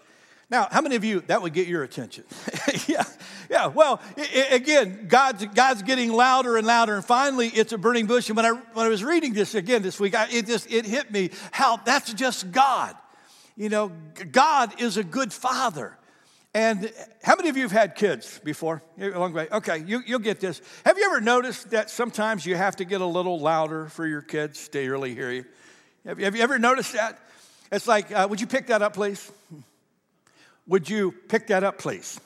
Now, 0.51 0.69
how 0.71 0.81
many 0.83 0.97
of 0.97 1.05
you, 1.05 1.21
that 1.23 1.41
would 1.43 1.55
get 1.55 1.67
your 1.67 1.83
attention? 1.83 2.25
yeah, 2.87 3.05
yeah. 3.51 3.67
Well, 3.67 4.01
it, 4.17 4.53
again, 4.53 5.07
God's, 5.09 5.47
God's 5.47 5.83
getting 5.83 6.13
louder 6.13 6.57
and 6.57 6.67
louder, 6.67 6.97
and 6.97 7.05
finally 7.05 7.49
it's 7.49 7.73
a 7.73 7.79
burning 7.79 8.07
bush. 8.07 8.29
And 8.29 8.37
when 8.37 8.45
I, 8.45 8.51
when 8.51 8.87
I 8.87 8.89
was 8.89 9.03
reading 9.03 9.33
this 9.33 9.55
again 9.55 9.83
this 9.83 9.99
week, 9.99 10.15
I, 10.15 10.29
it 10.31 10.47
just, 10.47 10.71
it 10.71 10.85
hit 10.85 11.11
me 11.11 11.31
how 11.51 11.79
that's 11.79 12.13
just 12.13 12.53
God. 12.53 12.95
You 13.57 13.69
know, 13.69 13.93
God 14.33 14.81
is 14.81 14.97
a 14.97 15.05
good 15.05 15.33
father. 15.33 15.97
And 16.53 16.93
how 17.23 17.35
many 17.35 17.49
of 17.49 17.57
you 17.57 17.63
have 17.63 17.73
had 17.73 17.97
kids 17.97 18.41
before? 18.45 18.81
A 19.01 19.09
long 19.11 19.33
way. 19.33 19.49
Okay, 19.51 19.79
you, 19.79 20.03
you'll 20.07 20.21
get 20.21 20.39
this. 20.39 20.61
Have 20.85 20.97
you 20.99 21.05
ever 21.05 21.21
noticed 21.21 21.71
that 21.71 21.91
sometimes 21.91 22.47
you 22.47 22.55
have 22.55 22.77
to 22.77 22.85
get 22.85 23.01
a 23.01 23.07
little 23.07 23.41
louder 23.41 23.87
for 23.87 24.07
your 24.07 24.23
kids 24.23 24.69
to 24.69 24.89
really 24.89 25.15
hear 25.15 25.33
you? 25.33 25.45
Have 26.07 26.19
you, 26.19 26.27
have 26.27 26.37
you 26.37 26.43
ever 26.43 26.59
noticed 26.59 26.93
that? 26.93 27.19
It's 27.73 27.89
like, 27.89 28.13
uh, 28.13 28.29
would 28.31 28.41
you 28.41 28.47
pick 28.47 28.69
that 28.69 28.83
up, 28.83 28.95
please? 28.95 29.33
Would 30.67 30.89
you 30.89 31.13
pick 31.29 31.49
that 31.49 31.63
up, 31.63 31.79
please? 31.79 32.21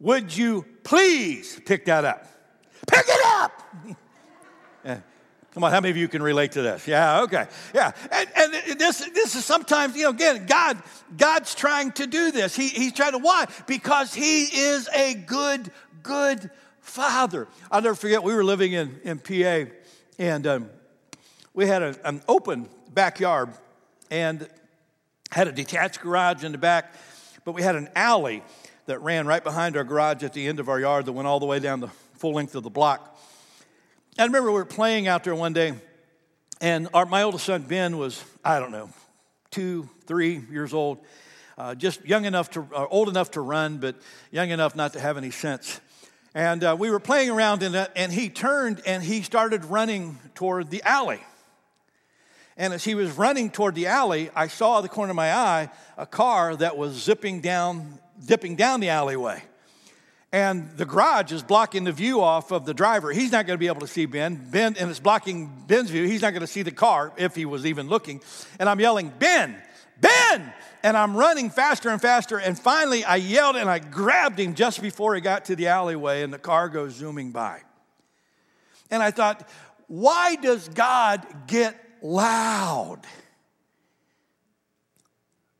Would 0.00 0.36
you 0.36 0.64
please 0.84 1.60
pick 1.66 1.86
that 1.86 2.04
up? 2.04 2.26
Pick 2.86 3.04
it 3.08 3.24
up! 3.26 3.52
yeah. 4.84 5.00
Come 5.52 5.64
on, 5.64 5.72
how 5.72 5.80
many 5.80 5.90
of 5.90 5.96
you 5.96 6.06
can 6.06 6.22
relate 6.22 6.52
to 6.52 6.62
this? 6.62 6.86
Yeah, 6.86 7.22
okay. 7.22 7.46
Yeah. 7.74 7.90
And, 8.12 8.54
and 8.54 8.78
this, 8.78 8.98
this 9.12 9.34
is 9.34 9.44
sometimes, 9.44 9.96
you 9.96 10.04
know, 10.04 10.10
again, 10.10 10.46
God, 10.46 10.80
God's 11.16 11.54
trying 11.54 11.90
to 11.92 12.06
do 12.06 12.30
this. 12.30 12.54
He, 12.54 12.68
he's 12.68 12.92
trying 12.92 13.12
to, 13.12 13.18
why? 13.18 13.46
Because 13.66 14.14
He 14.14 14.44
is 14.44 14.88
a 14.94 15.14
good, 15.14 15.72
good 16.02 16.50
Father. 16.80 17.48
I'll 17.72 17.82
never 17.82 17.96
forget, 17.96 18.22
we 18.22 18.34
were 18.34 18.44
living 18.44 18.72
in, 18.72 19.00
in 19.02 19.18
PA 19.18 19.72
and 20.18 20.46
um, 20.46 20.70
we 21.54 21.66
had 21.66 21.82
a, 21.82 21.96
an 22.04 22.22
open 22.28 22.68
backyard 22.92 23.50
and 24.10 24.48
had 25.30 25.48
a 25.48 25.52
detached 25.52 26.00
garage 26.00 26.44
in 26.44 26.52
the 26.52 26.58
back, 26.58 26.94
but 27.44 27.52
we 27.52 27.62
had 27.62 27.76
an 27.76 27.88
alley 27.94 28.42
that 28.86 29.00
ran 29.02 29.26
right 29.26 29.44
behind 29.44 29.76
our 29.76 29.84
garage 29.84 30.22
at 30.22 30.32
the 30.32 30.46
end 30.46 30.60
of 30.60 30.68
our 30.68 30.80
yard 30.80 31.06
that 31.06 31.12
went 31.12 31.28
all 31.28 31.40
the 31.40 31.46
way 31.46 31.58
down 31.58 31.80
the 31.80 31.88
full 32.16 32.32
length 32.32 32.54
of 32.54 32.62
the 32.62 32.70
block. 32.70 33.18
I 34.18 34.24
remember 34.24 34.50
we 34.50 34.58
were 34.58 34.64
playing 34.64 35.06
out 35.06 35.24
there 35.24 35.34
one 35.34 35.52
day, 35.52 35.74
and 36.60 36.88
our, 36.92 37.06
my 37.06 37.22
oldest 37.22 37.44
son 37.44 37.62
Ben 37.62 37.98
was, 37.98 38.24
I 38.44 38.58
don't 38.58 38.72
know, 38.72 38.90
two, 39.50 39.88
three 40.06 40.42
years 40.50 40.74
old, 40.74 40.98
uh, 41.56 41.74
just 41.74 42.04
young 42.04 42.24
enough 42.24 42.50
to, 42.52 42.66
uh, 42.74 42.86
old 42.90 43.08
enough 43.08 43.32
to 43.32 43.40
run, 43.40 43.78
but 43.78 43.96
young 44.30 44.50
enough 44.50 44.74
not 44.74 44.94
to 44.94 45.00
have 45.00 45.16
any 45.16 45.30
sense. 45.30 45.80
And 46.34 46.62
uh, 46.62 46.76
we 46.78 46.90
were 46.90 47.00
playing 47.00 47.30
around 47.30 47.62
in 47.62 47.74
it, 47.74 47.90
and 47.96 48.12
he 48.12 48.28
turned 48.28 48.82
and 48.86 49.02
he 49.02 49.22
started 49.22 49.64
running 49.64 50.18
toward 50.34 50.70
the 50.70 50.82
alley. 50.82 51.20
And 52.58 52.74
as 52.74 52.84
he 52.84 52.94
was 52.94 53.12
running 53.12 53.50
toward 53.50 53.74
the 53.74 53.86
alley, 53.86 54.30
I 54.34 54.48
saw 54.48 54.82
the 54.82 54.88
corner 54.88 55.10
of 55.10 55.16
my 55.16 55.32
eye 55.32 55.70
a 55.96 56.06
car 56.06 56.54
that 56.56 56.76
was 56.76 56.92
zipping 56.94 57.40
down, 57.40 57.98
dipping 58.26 58.56
down 58.56 58.80
the 58.80 58.90
alleyway 58.90 59.42
and 60.32 60.70
the 60.76 60.84
garage 60.84 61.32
is 61.32 61.42
blocking 61.42 61.84
the 61.84 61.92
view 61.92 62.20
off 62.20 62.50
of 62.50 62.66
the 62.66 62.74
driver. 62.74 63.10
He's 63.12 63.32
not 63.32 63.46
going 63.46 63.56
to 63.56 63.60
be 63.60 63.66
able 63.66 63.80
to 63.80 63.86
see 63.86 64.04
Ben. 64.04 64.48
Ben, 64.50 64.76
and 64.78 64.90
it's 64.90 65.00
blocking 65.00 65.64
Ben's 65.66 65.90
view. 65.90 66.04
He's 66.04 66.22
not 66.22 66.32
going 66.32 66.42
to 66.42 66.46
see 66.46 66.62
the 66.62 66.70
car 66.70 67.12
if 67.16 67.34
he 67.34 67.46
was 67.46 67.64
even 67.64 67.88
looking. 67.88 68.20
And 68.58 68.68
I'm 68.68 68.78
yelling, 68.78 69.12
Ben, 69.18 69.56
Ben! 70.00 70.52
And 70.82 70.96
I'm 70.96 71.16
running 71.16 71.50
faster 71.50 71.88
and 71.88 72.00
faster. 72.00 72.38
And 72.38 72.58
finally, 72.58 73.04
I 73.04 73.16
yelled 73.16 73.56
and 73.56 73.70
I 73.70 73.78
grabbed 73.78 74.38
him 74.38 74.54
just 74.54 74.82
before 74.82 75.14
he 75.14 75.20
got 75.20 75.46
to 75.46 75.56
the 75.56 75.68
alleyway, 75.68 76.22
and 76.22 76.32
the 76.32 76.38
car 76.38 76.68
goes 76.68 76.92
zooming 76.92 77.32
by. 77.32 77.62
And 78.90 79.02
I 79.02 79.10
thought, 79.10 79.48
why 79.86 80.36
does 80.36 80.68
God 80.68 81.26
get 81.46 81.74
loud? 82.02 83.00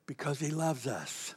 Because 0.07 0.39
he 0.39 0.51
loves 0.51 0.87
us. 0.87 1.35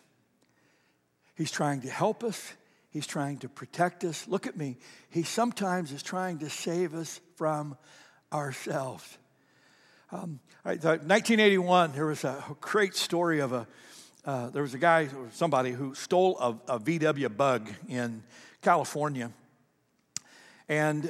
He's 1.36 1.52
trying 1.52 1.82
to 1.82 1.90
help 1.90 2.24
us. 2.24 2.54
He's 2.92 3.08
trying 3.08 3.38
to 3.40 3.50
protect 3.50 4.04
us. 4.04 4.28
Look 4.28 4.48
at 4.48 4.58
me. 4.58 4.78
He 5.10 5.24
sometimes 5.24 5.92
is 5.92 6.04
trying 6.04 6.40
to 6.40 6.50
save 6.50 6.94
us 6.94 7.20
from 7.36 7.78
ourselves. 8.32 9.18
Um, 10.12 10.40
1981, 10.64 11.94
there 11.94 12.06
was 12.06 12.24
a 12.24 12.44
great 12.60 12.96
story 12.96 13.40
of 13.40 13.54
a, 13.54 13.68
uh, 14.26 14.50
there 14.50 14.62
was 14.62 14.74
a 14.74 14.78
guy, 14.78 15.04
or 15.04 15.30
somebody 15.32 15.72
who 15.72 15.96
stole 15.96 16.38
a, 16.40 16.76
a 16.76 16.80
VW 16.80 17.36
bug 17.36 17.70
in 17.88 18.22
California. 18.62 19.32
And 20.68 21.10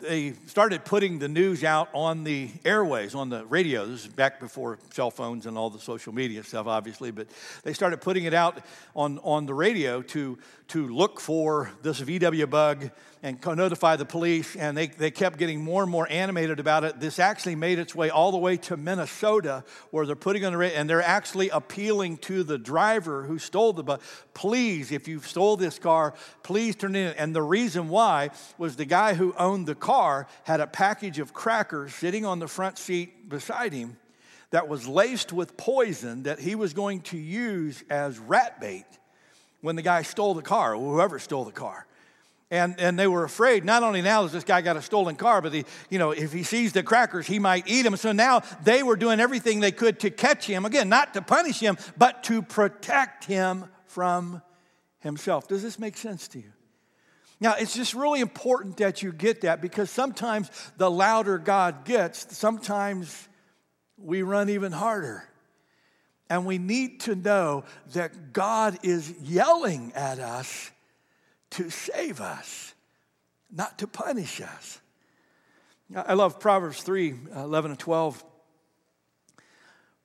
they 0.00 0.34
started 0.46 0.84
putting 0.84 1.18
the 1.18 1.28
news 1.28 1.64
out 1.64 1.88
on 1.92 2.24
the 2.24 2.50
airways, 2.64 3.14
on 3.14 3.28
the 3.28 3.44
radio. 3.46 3.84
This 3.86 4.04
is 4.04 4.08
back 4.08 4.38
before 4.38 4.78
cell 4.90 5.10
phones 5.10 5.46
and 5.46 5.58
all 5.58 5.70
the 5.70 5.80
social 5.80 6.14
media 6.14 6.42
stuff, 6.44 6.66
obviously, 6.66 7.10
but 7.10 7.26
they 7.64 7.72
started 7.72 8.00
putting 8.00 8.24
it 8.24 8.34
out 8.34 8.64
on, 8.94 9.18
on 9.24 9.46
the 9.46 9.54
radio 9.54 10.02
to, 10.02 10.38
to 10.68 10.86
look 10.86 11.18
for 11.18 11.70
this 11.82 12.00
VW 12.00 12.48
bug 12.48 12.90
and 13.22 13.38
notify 13.44 13.96
the 13.96 14.04
police, 14.04 14.54
and 14.54 14.76
they, 14.76 14.86
they 14.86 15.10
kept 15.10 15.38
getting 15.38 15.62
more 15.62 15.82
and 15.82 15.90
more 15.90 16.06
animated 16.10 16.60
about 16.60 16.84
it. 16.84 17.00
This 17.00 17.18
actually 17.18 17.56
made 17.56 17.78
its 17.78 17.94
way 17.94 18.10
all 18.10 18.30
the 18.30 18.38
way 18.38 18.56
to 18.58 18.76
Minnesota, 18.76 19.64
where 19.90 20.06
they're 20.06 20.14
putting 20.14 20.44
on 20.44 20.52
the 20.52 20.76
and 20.76 20.88
they're 20.88 21.02
actually 21.02 21.48
appealing 21.48 22.18
to 22.18 22.44
the 22.44 22.58
driver 22.58 23.24
who 23.24 23.38
stole 23.38 23.72
the 23.72 23.82
bug. 23.82 24.02
Please, 24.34 24.92
if 24.92 25.08
you 25.08 25.20
stole 25.20 25.56
this 25.56 25.78
car, 25.78 26.14
please 26.42 26.76
turn 26.76 26.94
it 26.94 27.10
in. 27.10 27.16
And 27.16 27.34
the 27.34 27.42
reason 27.42 27.88
why 27.88 28.30
was 28.58 28.76
the 28.76 28.84
guy 28.84 29.14
who 29.14 29.34
owned 29.38 29.66
the 29.66 29.74
car 29.74 30.28
had 30.44 30.60
a 30.60 30.66
package 30.66 31.18
of 31.18 31.32
crackers 31.32 31.94
sitting 31.94 32.24
on 32.24 32.38
the 32.38 32.48
front 32.48 32.78
seat 32.78 33.28
beside 33.28 33.72
him 33.72 33.96
that 34.50 34.68
was 34.68 34.86
laced 34.86 35.32
with 35.32 35.56
poison 35.56 36.22
that 36.22 36.38
he 36.38 36.54
was 36.54 36.72
going 36.72 37.00
to 37.02 37.18
use 37.18 37.82
as 37.90 38.18
rat 38.18 38.60
bait 38.60 38.86
when 39.60 39.76
the 39.76 39.82
guy 39.82 40.02
stole 40.02 40.34
the 40.34 40.42
car, 40.42 40.74
or 40.74 40.94
whoever 40.94 41.18
stole 41.18 41.44
the 41.44 41.52
car. 41.52 41.86
And, 42.50 42.80
and 42.80 42.98
they 42.98 43.06
were 43.06 43.24
afraid, 43.24 43.64
not 43.64 43.82
only 43.82 44.00
now 44.00 44.22
that 44.22 44.32
this 44.32 44.44
guy 44.44 44.62
got 44.62 44.76
a 44.76 44.82
stolen 44.82 45.16
car, 45.16 45.42
but 45.42 45.52
the, 45.52 45.66
you 45.90 45.98
know, 45.98 46.12
if 46.12 46.32
he 46.32 46.42
sees 46.44 46.72
the 46.72 46.82
crackers, 46.82 47.26
he 47.26 47.38
might 47.38 47.68
eat 47.68 47.82
them. 47.82 47.94
So 47.96 48.12
now 48.12 48.42
they 48.64 48.82
were 48.82 48.96
doing 48.96 49.20
everything 49.20 49.60
they 49.60 49.72
could 49.72 50.00
to 50.00 50.10
catch 50.10 50.46
him. 50.46 50.64
Again, 50.64 50.88
not 50.88 51.12
to 51.14 51.20
punish 51.20 51.60
him, 51.60 51.76
but 51.98 52.24
to 52.24 52.40
protect 52.40 53.26
him 53.26 53.66
from 53.86 54.40
himself. 55.00 55.46
Does 55.46 55.62
this 55.62 55.78
make 55.78 55.98
sense 55.98 56.26
to 56.28 56.38
you? 56.38 56.52
Now, 57.40 57.54
it's 57.58 57.74
just 57.74 57.94
really 57.94 58.20
important 58.20 58.78
that 58.78 59.02
you 59.02 59.12
get 59.12 59.42
that 59.42 59.60
because 59.60 59.90
sometimes 59.90 60.50
the 60.76 60.90
louder 60.90 61.38
God 61.38 61.84
gets, 61.84 62.36
sometimes 62.36 63.28
we 63.98 64.22
run 64.22 64.48
even 64.48 64.72
harder. 64.72 65.28
And 66.30 66.44
we 66.44 66.58
need 66.58 67.00
to 67.00 67.14
know 67.14 67.64
that 67.94 68.32
God 68.32 68.78
is 68.82 69.12
yelling 69.22 69.92
at 69.94 70.18
us 70.18 70.70
to 71.50 71.70
save 71.70 72.20
us, 72.20 72.74
not 73.50 73.78
to 73.78 73.86
punish 73.86 74.40
us. 74.40 74.80
I 75.94 76.14
love 76.14 76.38
Proverbs 76.38 76.82
3 76.82 77.14
11 77.34 77.70
and 77.70 77.80
12. 77.80 78.24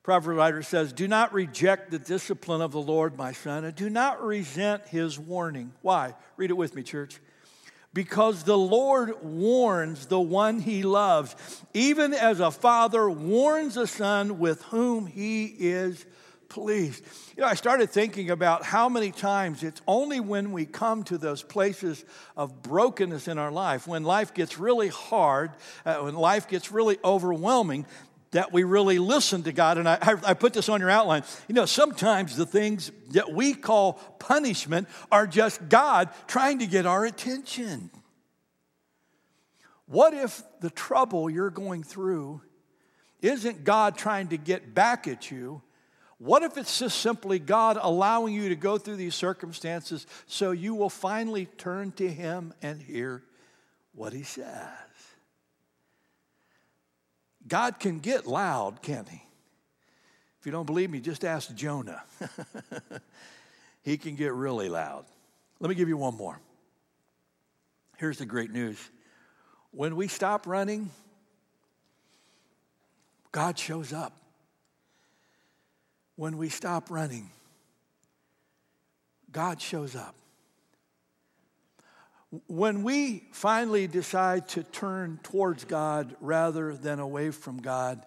Proverbs 0.02 0.38
writer 0.38 0.62
says, 0.62 0.92
Do 0.92 1.08
not 1.08 1.34
reject 1.34 1.92
the 1.92 2.00
discipline 2.00 2.62
of 2.62 2.72
the 2.72 2.82
Lord, 2.82 3.18
my 3.18 3.32
son, 3.32 3.64
and 3.64 3.74
do 3.74 3.90
not 3.90 4.22
resent 4.22 4.88
his 4.88 5.18
warning. 5.18 5.74
Why? 5.82 6.14
Read 6.36 6.50
it 6.50 6.58
with 6.58 6.76
me, 6.76 6.84
church. 6.84 7.20
Because 7.94 8.44
the 8.44 8.58
Lord 8.58 9.24
warns 9.24 10.08
the 10.08 10.20
one 10.20 10.60
he 10.60 10.82
loves, 10.84 11.36
even 11.74 12.14
as 12.14 12.40
a 12.40 12.50
father 12.50 13.10
warns 13.10 13.78
a 13.78 13.86
son 13.86 14.40
with 14.40 14.64
whom 14.64 15.06
he 15.06 15.46
is 15.46 16.06
pleased. 16.50 17.04
You 17.36 17.42
know, 17.42 17.48
I 17.48 17.56
started 17.56 17.90
thinking 17.90 18.30
about 18.30 18.64
how 18.64 18.88
many 18.88 19.12
times 19.12 19.64
it's 19.64 19.82
only 19.88 20.20
when 20.20 20.52
we 20.52 20.66
come 20.66 21.04
to 21.06 21.18
those 21.18 21.42
places 21.42 22.06
of 22.38 22.62
brokenness 22.62 23.28
in 23.28 23.40
our 23.40 23.52
life, 23.52 23.88
when 23.88 24.04
life 24.04 24.36
gets 24.36 24.60
really 24.60 24.90
hard, 24.90 25.52
uh, 25.84 25.96
when 25.98 26.16
life 26.16 26.48
gets 26.48 26.72
really 26.72 27.00
overwhelming, 27.04 27.88
that 28.34 28.52
we 28.52 28.64
really 28.64 29.00
listen 29.00 29.44
to 29.44 29.52
God. 29.52 29.78
And 29.78 29.88
I, 29.88 29.98
I, 30.24 30.34
put 30.34 30.54
this 30.54 30.70
on 30.70 30.82
your 30.82 30.90
outline. 30.90 31.24
You 31.48 31.56
know, 31.56 31.66
sometimes 31.66 32.36
the 32.36 32.46
things 32.46 32.92
that 33.12 33.32
we 33.32 33.54
call 33.54 33.94
punishment 34.20 34.88
are 35.12 35.26
just 35.26 35.70
God 35.70 36.10
trying 36.28 36.60
to 36.60 36.68
get 36.68 36.86
our 36.86 37.06
attention. 37.06 37.90
What 39.86 40.14
if 40.14 40.42
the 40.60 40.70
trouble 40.70 41.30
you're 41.30 41.50
going 41.50 41.84
through 41.84 42.42
isn't 43.22 43.64
God 43.64 43.98
trying 43.98 44.28
to 44.30 44.38
get 44.38 44.74
back 44.74 45.08
at 45.08 45.32
you? 45.32 45.62
What 46.18 46.44
if 46.44 46.58
it's 46.58 46.80
just 46.80 47.00
simply 47.00 47.40
God 47.40 47.78
allowing 47.82 48.34
you 48.34 48.50
to 48.50 48.56
go 48.56 48.78
through 48.78 48.98
these 48.98 49.16
circumstances 49.16 50.08
so 50.26 50.52
you 50.52 50.76
will 50.76 50.90
finally 50.90 51.46
turn 51.58 51.92
to 51.94 52.08
Him 52.08 52.54
and 52.62 52.82
hear 52.82 53.24
what 53.94 54.14
He 54.14 54.24
says? 54.24 54.68
God 57.48 57.80
can 57.80 58.00
get 58.00 58.26
loud, 58.26 58.82
can't 58.82 59.08
He? 59.08 59.22
If 60.40 60.46
you 60.46 60.52
don't 60.52 60.66
believe 60.66 60.90
me, 60.90 61.00
just 61.00 61.24
ask 61.24 61.54
Jonah. 61.56 62.04
he 63.82 63.98
can 63.98 64.16
get 64.16 64.34
really 64.34 64.70
loud. 64.70 65.06
Let 65.60 65.70
me 65.70 65.76
give 65.76 65.88
you 65.88 65.98
one 65.98 66.16
more. 66.16 66.40
Here's 67.98 68.18
the 68.18 68.26
great 68.26 68.52
news 68.52 68.78
when 69.72 69.96
we 69.96 70.08
stop 70.08 70.46
running, 70.46 70.92
God 73.32 73.58
shows 73.58 73.94
up 73.94 74.14
when 76.16 76.38
we 76.38 76.50
stop 76.50 76.92
running, 76.92 77.30
God 79.32 79.62
shows 79.62 79.96
up. 79.96 80.16
When 82.48 82.84
we 82.84 83.26
finally 83.32 83.86
decide 83.88 84.48
to 84.50 84.64
turn 84.64 85.20
towards 85.22 85.66
God 85.66 86.16
rather 86.20 86.76
than 86.76 87.00
away 87.00 87.30
from 87.30 87.62
God, 87.62 88.04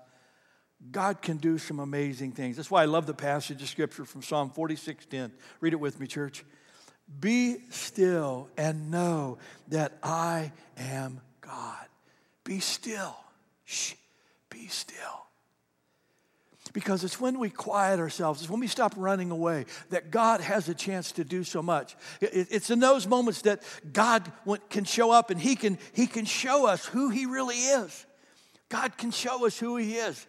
God 0.91 1.23
can 1.23 1.37
do 1.37 1.59
some 1.59 1.79
amazing 1.79 2.33
things. 2.33 2.57
That's 2.57 2.71
why 2.71 2.83
I 2.83 2.87
love 2.87 3.07
the 3.07 3.15
passage 3.15 3.63
of 3.63 3.69
scripture 3.69 4.05
from 4.05 4.23
Psalm 4.23 4.51
46:10. 4.51 5.33
Read 5.61 5.73
it 5.73 5.81
with 5.81 6.01
me, 6.01 6.07
church. 6.07 6.45
Be 7.21 7.59
still 7.71 8.49
and 8.57 8.91
know 8.91 9.39
that 9.69 9.97
I 10.03 10.53
am 10.77 11.21
God. 11.41 11.87
Be 12.43 12.59
still. 12.59 13.17
Shh. 13.65 13.95
Be 14.51 14.67
still 14.67 15.26
Because 16.77 17.05
it's 17.05 17.19
when 17.19 17.39
we 17.39 17.49
quiet 17.49 17.99
ourselves, 18.01 18.43
it's 18.43 18.51
when 18.51 18.61
we 18.61 18.67
stop 18.67 18.93
running 18.99 19.31
away 19.31 19.65
that 19.89 20.11
God 20.11 20.43
has 20.43 20.69
a 20.69 20.75
chance 20.75 21.11
to 21.13 21.25
do 21.25 21.43
so 21.43 21.63
much. 21.63 21.97
It's 22.21 22.69
in 22.69 22.81
those 22.81 23.07
moments 23.07 23.41
that 23.43 23.63
God 23.95 24.31
can 24.69 24.85
show 24.85 25.11
up 25.11 25.31
and 25.31 25.41
He 25.41 25.57
can, 25.57 25.79
he 25.95 26.07
can 26.07 26.27
show 26.27 26.67
us 26.67 26.85
who 26.85 27.09
He 27.09 27.25
really 27.25 27.57
is. 27.57 28.05
God 28.69 28.99
can 28.99 29.11
show 29.11 29.47
us 29.47 29.59
who 29.59 29.79
He 29.79 29.95
is. 29.95 30.27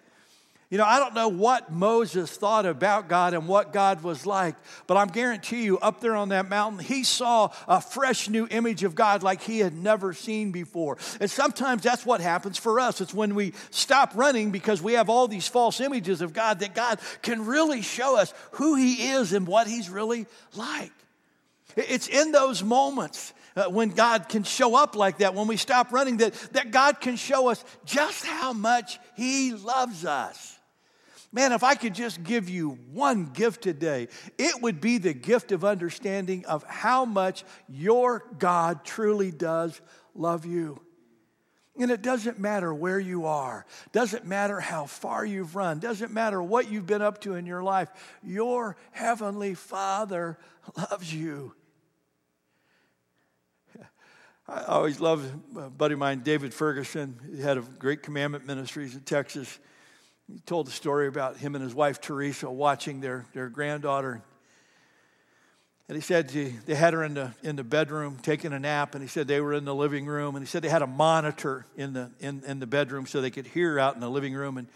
You 0.70 0.78
know, 0.78 0.84
I 0.84 1.00
don't 1.00 1.14
know 1.14 1.30
what 1.30 1.72
Moses 1.72 2.30
thought 2.36 2.66
about 2.66 3.08
God 3.08 3.34
and 3.34 3.48
what 3.48 3.72
God 3.72 4.04
was 4.04 4.26
like, 4.26 4.56
but 4.86 4.98
I'm 4.98 5.08
guarantee 5.08 5.64
you, 5.64 5.80
up 5.80 6.02
there 6.02 6.14
on 6.14 6.30
that 6.30 6.50
mountain, 6.50 6.80
he 6.80 7.06
saw 7.06 7.52
a 7.70 7.80
fresh 7.80 8.28
new 8.28 8.46
image 8.52 8.84
of 8.84 8.94
God 8.94 9.24
like 9.24 9.42
he 9.42 9.60
had 9.60 9.74
never 9.74 10.12
seen 10.12 10.52
before. 10.52 10.98
And 11.22 11.32
sometimes 11.32 11.84
that's 11.84 12.06
what 12.06 12.20
happens 12.20 12.58
for 12.58 12.82
us. 12.82 13.00
It's 13.00 13.14
when 13.14 13.34
we 13.34 13.54
stop 13.70 14.12
running 14.14 14.52
because 14.52 14.82
we 14.82 14.94
have 14.94 15.10
all 15.10 15.30
these 15.30 15.48
false 15.48 15.80
images 15.80 16.22
of 16.22 16.34
God 16.34 16.60
that 16.60 16.76
God 16.76 17.00
can 17.22 17.46
really 17.46 17.82
show 17.82 18.18
us 18.18 18.34
who 18.52 18.76
he 18.76 19.12
is 19.12 19.32
and 19.32 19.48
what 19.48 19.68
he's 19.68 19.90
really 19.90 20.26
like. 20.54 20.92
It's 21.78 22.10
in 22.10 22.34
those 22.34 22.62
moments 22.62 23.34
uh, 23.56 23.66
when 23.70 23.90
God 23.90 24.28
can 24.28 24.44
show 24.44 24.76
up 24.76 24.96
like 24.96 25.20
that, 25.20 25.34
when 25.34 25.48
we 25.48 25.58
stop 25.58 25.94
running, 25.94 26.18
that, 26.18 26.34
that 26.52 26.72
God 26.72 27.00
can 27.00 27.16
show 27.16 27.50
us 27.50 27.64
just 27.86 28.26
how 28.26 28.52
much 28.52 29.00
He 29.16 29.54
loves 29.54 30.04
us. 30.04 30.57
Man, 31.32 31.52
if 31.52 31.64
I 31.64 31.76
could 31.76 31.94
just 31.94 32.24
give 32.24 32.50
you 32.50 32.80
one 32.92 33.26
gift 33.26 33.62
today, 33.62 34.08
it 34.38 34.62
would 34.62 34.80
be 34.80 34.98
the 34.98 35.14
gift 35.14 35.52
of 35.52 35.66
understanding 35.66 36.46
of 36.46 36.64
how 36.64 37.04
much 37.04 37.44
your 37.68 38.26
God 38.40 38.86
truly 38.86 39.32
does 39.32 39.80
love 40.16 40.46
you. 40.46 40.82
And 41.80 41.92
it 41.92 42.02
doesn't 42.02 42.40
matter 42.40 42.74
where 42.74 43.00
you 43.00 43.26
are, 43.26 43.66
doesn't 43.92 44.26
matter 44.26 44.60
how 44.60 44.86
far 44.86 45.24
you've 45.24 45.56
run, 45.56 45.80
doesn't 45.80 46.12
matter 46.12 46.42
what 46.42 46.72
you've 46.72 46.88
been 46.88 47.04
up 47.04 47.22
to 47.22 47.36
in 47.36 47.46
your 47.46 47.62
life. 47.62 47.90
Your 48.24 48.78
heavenly 48.92 49.54
Father 49.54 50.40
loves 50.76 51.14
you. 51.14 51.54
I 54.48 54.64
always 54.64 55.00
loved 55.00 55.32
a 55.56 55.70
buddy 55.70 55.94
of 55.94 56.00
mine, 56.00 56.22
David 56.22 56.52
Ferguson. 56.54 57.20
He 57.36 57.42
had 57.42 57.58
a 57.58 57.62
great 57.62 58.02
commandment 58.02 58.48
ministries 58.48 58.96
in 58.96 59.02
Texas. 59.02 59.60
He 60.32 60.40
told 60.40 60.68
a 60.68 60.72
story 60.72 61.08
about 61.08 61.38
him 61.38 61.56
and 61.56 61.64
his 61.64 61.74
wife 61.74 62.02
Teresa 62.02 62.50
watching 62.50 63.00
their, 63.00 63.26
their 63.34 63.50
granddaughter. 63.50 64.22
And 65.88 65.96
he 65.96 66.02
said 66.02 66.28
they 66.30 66.76
had 66.76 66.94
her 66.94 67.04
in 67.04 67.14
the, 67.14 67.34
in 67.44 67.56
the 67.56 67.64
bedroom 67.64 68.18
taking 68.22 68.52
a 68.52 68.60
nap, 68.60 68.94
and 68.94 69.02
he 69.02 69.08
said 69.08 69.28
they 69.28 69.40
were 69.40 69.54
in 69.54 69.64
the 69.64 69.74
living 69.74 70.06
room, 70.06 70.36
and 70.36 70.46
he 70.46 70.50
said 70.50 70.62
they 70.62 70.70
had 70.70 70.82
a 70.82 70.88
monitor 70.88 71.66
in 71.78 71.94
the, 71.94 72.12
in, 72.20 72.44
in 72.46 72.60
the 72.60 72.68
bedroom 72.68 73.06
so 73.06 73.22
they 73.22 73.30
could 73.30 73.48
hear 73.48 73.74
her 73.74 73.80
out 73.80 73.96
in 73.96 74.02
the 74.02 74.10
living 74.10 74.34
room. 74.34 74.58
And 74.58 74.68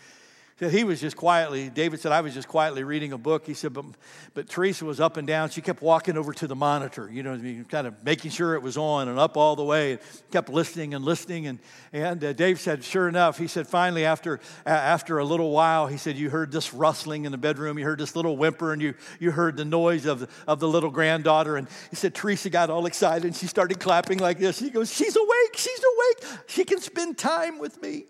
he 0.70 0.84
was 0.84 1.02
just 1.02 1.16
quietly, 1.16 1.70
David 1.70 2.00
said, 2.00 2.12
I 2.12 2.22
was 2.22 2.34
just 2.34 2.48
quietly 2.48 2.84
reading 2.84 3.14
a 3.14 3.18
book. 3.18 3.46
He 3.46 3.54
said, 3.54 3.74
but, 3.74 3.86
but 4.34 4.50
Teresa 4.50 4.86
was 4.86 5.00
up 5.00 5.18
and 5.18 5.28
down. 5.28 5.50
She 5.50 5.62
kept 5.62 5.82
walking 5.82 6.18
over 6.18 6.34
to 6.34 6.48
the 6.48 6.56
monitor, 6.56 7.10
you 7.12 7.24
know, 7.24 7.40
kind 7.70 7.88
of 7.88 8.04
making 8.04 8.32
sure 8.32 8.56
it 8.56 8.62
was 8.62 8.78
on 8.78 9.08
and 9.08 9.20
up 9.20 9.38
all 9.38 9.56
the 9.56 9.64
way, 9.64 9.94
and 9.94 10.02
kept 10.32 10.50
listening 10.50 10.94
and 10.94 11.04
listening. 11.04 11.48
And, 11.48 11.60
and 11.94 12.24
uh, 12.24 12.34
Dave 12.34 12.60
said, 12.60 12.84
sure 12.84 13.08
enough, 13.08 13.38
he 13.38 13.48
said, 13.48 13.68
finally, 13.68 14.06
after, 14.06 14.40
uh, 14.66 14.70
after 14.70 15.20
a 15.20 15.26
little 15.26 15.52
while, 15.52 15.88
he 15.88 15.98
said, 15.98 16.16
you 16.16 16.30
heard 16.30 16.52
this 16.52 16.74
rustling 16.74 17.26
in 17.26 17.32
the 17.32 17.38
bedroom, 17.38 17.78
you 17.78 17.86
heard 17.86 18.00
this 18.00 18.16
little 18.16 18.38
whimper, 18.38 18.74
and 18.74 18.82
you, 18.82 18.94
you 19.20 19.32
heard 19.32 19.58
the 19.58 19.66
noise 19.66 20.06
of 20.06 20.30
of 20.48 20.60
the 20.60 20.68
little 20.68 20.90
granddaughter. 20.90 21.58
And 21.58 21.68
he 21.90 21.96
said, 21.96 22.14
Teresa 22.14 22.50
got 22.50 22.70
all 22.70 22.86
excited 22.86 23.26
and 23.26 23.36
she 23.36 23.48
started 23.48 23.80
clapping 23.80 24.20
like 24.20 24.40
this. 24.40 24.60
He 24.60 24.70
goes, 24.70 24.94
she's 24.94 25.16
awake, 25.16 25.56
she's 25.56 25.80
awake. 25.80 26.40
She 26.48 26.64
can 26.64 26.80
spend 26.80 27.18
time 27.18 27.60
with 27.60 27.82
me. 27.82 28.06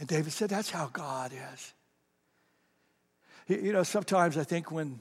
And 0.00 0.08
David 0.08 0.32
said, 0.32 0.48
That's 0.48 0.70
how 0.70 0.88
God 0.92 1.32
is. 1.32 1.74
You 3.46 3.72
know, 3.72 3.82
sometimes 3.82 4.38
I 4.38 4.44
think 4.44 4.72
when, 4.72 5.00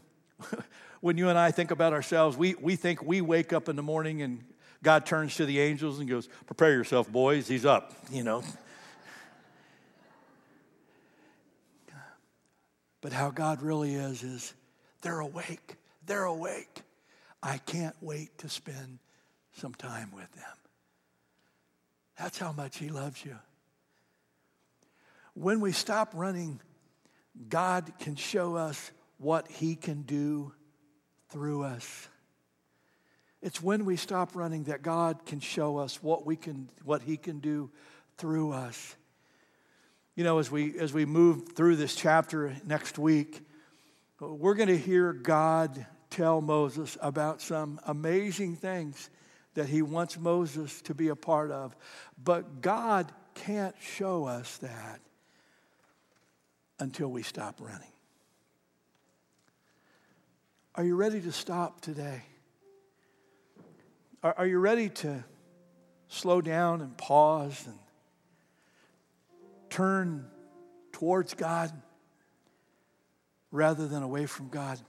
when 1.01 1.17
you 1.17 1.29
and 1.29 1.39
I 1.39 1.51
think 1.51 1.71
about 1.71 1.93
ourselves, 1.93 2.35
we, 2.35 2.55
we 2.55 2.75
think 2.75 3.01
we 3.01 3.21
wake 3.21 3.53
up 3.53 3.69
in 3.69 3.75
the 3.75 3.81
morning 3.81 4.21
and 4.21 4.43
God 4.83 5.05
turns 5.05 5.35
to 5.37 5.45
the 5.45 5.59
angels 5.59 5.99
and 5.99 6.09
goes, 6.09 6.27
Prepare 6.45 6.73
yourself, 6.73 7.09
boys, 7.09 7.47
he's 7.47 7.65
up, 7.65 7.93
you 8.11 8.23
know. 8.23 8.43
but 13.01 13.13
how 13.13 13.29
God 13.29 13.61
really 13.61 13.95
is, 13.95 14.23
is 14.23 14.53
they're 15.01 15.19
awake. 15.19 15.77
They're 16.05 16.25
awake. 16.25 16.81
I 17.41 17.57
can't 17.59 17.95
wait 18.01 18.37
to 18.39 18.49
spend 18.49 18.99
some 19.53 19.73
time 19.73 20.11
with 20.13 20.29
them. 20.33 20.43
That's 22.17 22.37
how 22.37 22.51
much 22.51 22.77
He 22.77 22.89
loves 22.89 23.23
you. 23.23 23.37
When 25.39 25.61
we 25.61 25.71
stop 25.71 26.11
running, 26.15 26.59
God 27.47 27.93
can 27.97 28.17
show 28.17 28.57
us 28.57 28.91
what 29.19 29.47
He 29.47 29.77
can 29.77 30.01
do 30.01 30.51
through 31.29 31.63
us. 31.63 32.09
It's 33.41 33.63
when 33.63 33.85
we 33.85 33.95
stop 33.95 34.35
running 34.35 34.65
that 34.65 34.81
God 34.81 35.25
can 35.25 35.39
show 35.39 35.77
us 35.77 36.03
what 36.03 36.25
we 36.25 36.35
can 36.35 36.67
what 36.83 37.03
he 37.03 37.15
can 37.15 37.39
do 37.39 37.71
through 38.17 38.51
us. 38.51 38.97
You 40.17 40.25
know, 40.25 40.39
as 40.39 40.51
we 40.51 40.77
as 40.77 40.91
we 40.91 41.05
move 41.05 41.53
through 41.53 41.77
this 41.77 41.95
chapter 41.95 42.53
next 42.65 42.99
week, 42.99 43.39
we're 44.19 44.55
going 44.55 44.67
to 44.67 44.77
hear 44.77 45.13
God 45.13 45.85
tell 46.09 46.41
Moses 46.41 46.97
about 46.99 47.41
some 47.41 47.79
amazing 47.85 48.57
things 48.57 49.09
that 49.53 49.69
he 49.69 49.83
wants 49.83 50.19
Moses 50.19 50.81
to 50.81 50.93
be 50.93 51.07
a 51.07 51.15
part 51.15 51.49
of. 51.49 51.77
But 52.21 52.59
God 52.59 53.13
can't 53.35 53.75
show 53.79 54.25
us 54.25 54.57
that 54.57 54.99
until 56.79 57.09
we 57.09 57.23
stop 57.23 57.59
running. 57.59 57.91
Are 60.75 60.83
you 60.83 60.95
ready 60.95 61.19
to 61.21 61.31
stop 61.31 61.81
today? 61.81 62.23
Are, 64.23 64.33
are 64.39 64.47
you 64.47 64.59
ready 64.59 64.89
to 64.89 65.23
slow 66.07 66.41
down 66.41 66.81
and 66.81 66.97
pause 66.97 67.65
and 67.67 67.77
turn 69.69 70.25
towards 70.91 71.33
God 71.33 71.71
rather 73.51 73.87
than 73.87 74.03
away 74.03 74.25
from 74.25 74.49
God? 74.49 74.79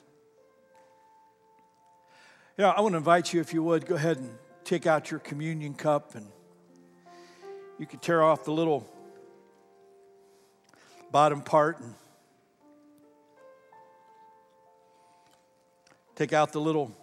You 2.57 2.65
know, 2.65 2.71
I 2.71 2.81
want 2.83 2.93
to 2.93 2.99
invite 2.99 3.33
you, 3.33 3.41
if 3.41 3.55
you 3.55 3.63
would, 3.63 3.87
go 3.87 3.95
ahead 3.95 4.19
and 4.19 4.31
take 4.65 4.87
out 4.87 5.11
your 5.11 5.21
communion 5.21 5.75
cup 5.75 6.15
and 6.15 6.27
you 7.79 7.87
can 7.87 7.99
tear 7.99 8.23
off 8.23 8.45
the 8.45 8.53
little 8.53 8.87
bottom 11.11 11.43
part 11.43 11.81
and 11.81 11.95
take 16.15 16.33
out 16.33 16.53
the 16.53 16.61
little 16.61 16.95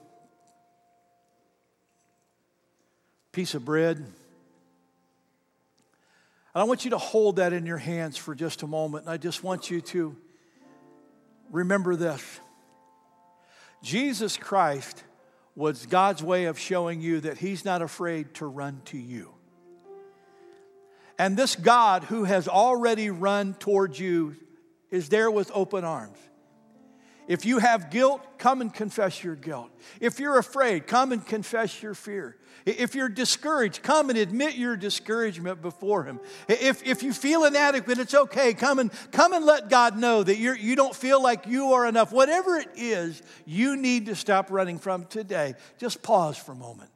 piece 3.32 3.54
of 3.54 3.66
bread. 3.66 3.98
And 3.98 4.14
I 6.56 6.64
want 6.64 6.86
you 6.86 6.92
to 6.92 6.98
hold 6.98 7.36
that 7.36 7.54
in 7.54 7.66
your 7.66 7.78
hands 7.78 8.18
for 8.18 8.34
just 8.34 8.64
a 8.64 8.68
moment. 8.68 9.06
And 9.06 9.14
I 9.14 9.18
just 9.18 9.44
want 9.44 9.70
you 9.70 9.82
to 9.82 10.16
remember 11.52 11.96
this 11.96 12.40
Jesus 13.84 14.38
Christ 14.38 15.04
was 15.56 15.86
God's 15.86 16.24
way 16.24 16.46
of 16.46 16.58
showing 16.58 17.02
you 17.02 17.20
that 17.22 17.38
He's 17.38 17.66
not 17.66 17.82
afraid 17.82 18.34
to 18.36 18.46
run 18.46 18.82
to 18.86 18.98
you. 18.98 19.37
And 21.20 21.36
this 21.36 21.56
God 21.56 22.04
who 22.04 22.26
has 22.26 22.48
already 22.48 23.10
run 23.10 23.56
towards 23.56 24.00
you 24.00 24.36
is 24.92 25.10
there 25.10 25.32
with 25.32 25.52
open 25.54 25.84
arms. 25.84 26.18
If 27.28 27.46
you 27.46 27.58
have 27.58 27.90
guilt, 27.90 28.22
come 28.38 28.62
and 28.62 28.74
confess 28.74 29.22
your 29.22 29.36
guilt. 29.36 29.70
If 30.00 30.18
you're 30.20 30.38
afraid, 30.38 30.88
come 30.88 31.12
and 31.12 31.26
confess 31.26 31.84
your 31.84 31.94
fear. 31.94 32.38
If 32.66 32.96
you're 32.96 33.10
discouraged, 33.10 33.84
come 33.84 34.10
and 34.10 34.18
admit 34.18 34.56
your 34.56 34.78
discouragement 34.78 35.62
before 35.62 36.06
Him. 36.06 36.22
If, 36.48 36.86
if 36.88 37.04
you 37.04 37.12
feel 37.12 37.44
inadequate, 37.44 37.98
it's 37.98 38.14
okay. 38.14 38.54
Come 38.54 38.80
and, 38.80 38.92
come 39.12 39.34
and 39.34 39.46
let 39.46 39.70
God 39.70 39.98
know 39.98 40.24
that 40.24 40.38
you're, 40.38 40.56
you 40.56 40.78
don't 40.78 40.96
feel 40.96 41.22
like 41.22 41.48
you 41.48 41.74
are 41.74 41.86
enough. 41.86 42.14
Whatever 42.14 42.56
it 42.58 42.70
is 42.76 43.22
you 43.46 43.76
need 43.76 44.06
to 44.06 44.16
stop 44.16 44.50
running 44.50 44.80
from 44.80 45.06
today, 45.06 45.56
just 45.78 46.02
pause 46.02 46.38
for 46.38 46.54
a 46.54 46.56
moment 46.56 46.92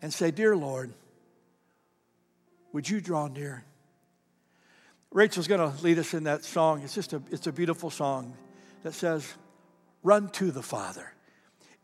and 0.00 0.12
say, 0.12 0.30
Dear 0.30 0.56
Lord, 0.56 0.92
would 2.72 2.88
you 2.88 3.00
draw 3.00 3.28
near? 3.28 3.64
Rachel's 5.12 5.48
going 5.48 5.60
to 5.60 5.82
lead 5.82 5.98
us 5.98 6.12
in 6.12 6.24
that 6.24 6.44
song. 6.44 6.82
It's 6.82 6.94
just 6.94 7.12
a, 7.12 7.22
it's 7.30 7.46
a 7.46 7.52
beautiful 7.52 7.90
song 7.90 8.36
that 8.82 8.94
says, 8.94 9.32
Run 10.02 10.28
to 10.30 10.50
the 10.50 10.62
Father. 10.62 11.12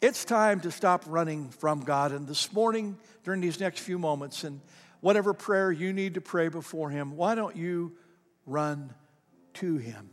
It's 0.00 0.24
time 0.24 0.60
to 0.60 0.70
stop 0.70 1.04
running 1.06 1.48
from 1.48 1.80
God. 1.80 2.12
And 2.12 2.28
this 2.28 2.52
morning, 2.52 2.98
during 3.22 3.40
these 3.40 3.58
next 3.58 3.80
few 3.80 3.98
moments, 3.98 4.44
and 4.44 4.60
whatever 5.00 5.32
prayer 5.32 5.72
you 5.72 5.92
need 5.92 6.14
to 6.14 6.20
pray 6.20 6.48
before 6.48 6.90
Him, 6.90 7.16
why 7.16 7.34
don't 7.34 7.56
you 7.56 7.96
run 8.46 8.92
to 9.54 9.78
Him? 9.78 10.10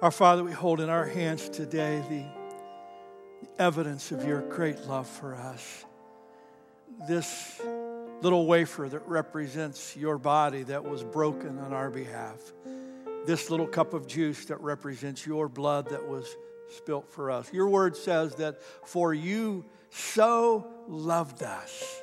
Our 0.00 0.12
Father, 0.12 0.44
we 0.44 0.52
hold 0.52 0.80
in 0.80 0.88
our 0.88 1.06
hands 1.06 1.48
today 1.48 2.02
the 2.08 2.24
evidence 3.58 4.12
of 4.12 4.24
your 4.24 4.42
great 4.42 4.80
love 4.86 5.08
for 5.08 5.34
us. 5.34 5.84
This 7.08 7.60
little 8.24 8.46
wafer 8.46 8.88
that 8.88 9.06
represents 9.06 9.94
your 9.94 10.16
body 10.16 10.62
that 10.62 10.82
was 10.82 11.04
broken 11.04 11.58
on 11.58 11.74
our 11.74 11.90
behalf. 11.90 12.40
this 13.26 13.48
little 13.50 13.66
cup 13.66 13.94
of 13.94 14.06
juice 14.06 14.44
that 14.46 14.60
represents 14.60 15.26
your 15.26 15.48
blood 15.48 15.88
that 15.88 16.06
was 16.06 16.36
spilt 16.68 17.10
for 17.10 17.30
us. 17.30 17.50
Your 17.54 17.68
word 17.68 17.96
says 17.96 18.34
that 18.34 18.62
for 18.84 19.14
you 19.14 19.64
so 19.90 20.66
loved 20.88 21.42
us 21.42 22.02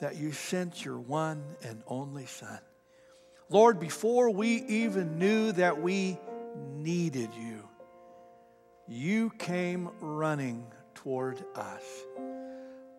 that 0.00 0.16
you 0.16 0.32
sent 0.32 0.84
your 0.84 0.98
one 0.98 1.42
and 1.62 1.82
only 1.86 2.26
Son. 2.26 2.58
Lord, 3.48 3.78
before 3.78 4.30
we 4.30 4.56
even 4.64 5.18
knew 5.18 5.52
that 5.52 5.80
we 5.80 6.18
needed 6.74 7.30
you, 7.34 7.68
you 8.88 9.30
came 9.38 9.88
running 10.00 10.66
toward 10.94 11.42
us. 11.54 11.82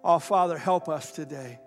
Oh, 0.03 0.19
Father, 0.19 0.57
help 0.57 0.89
us 0.89 1.11
today 1.11 1.59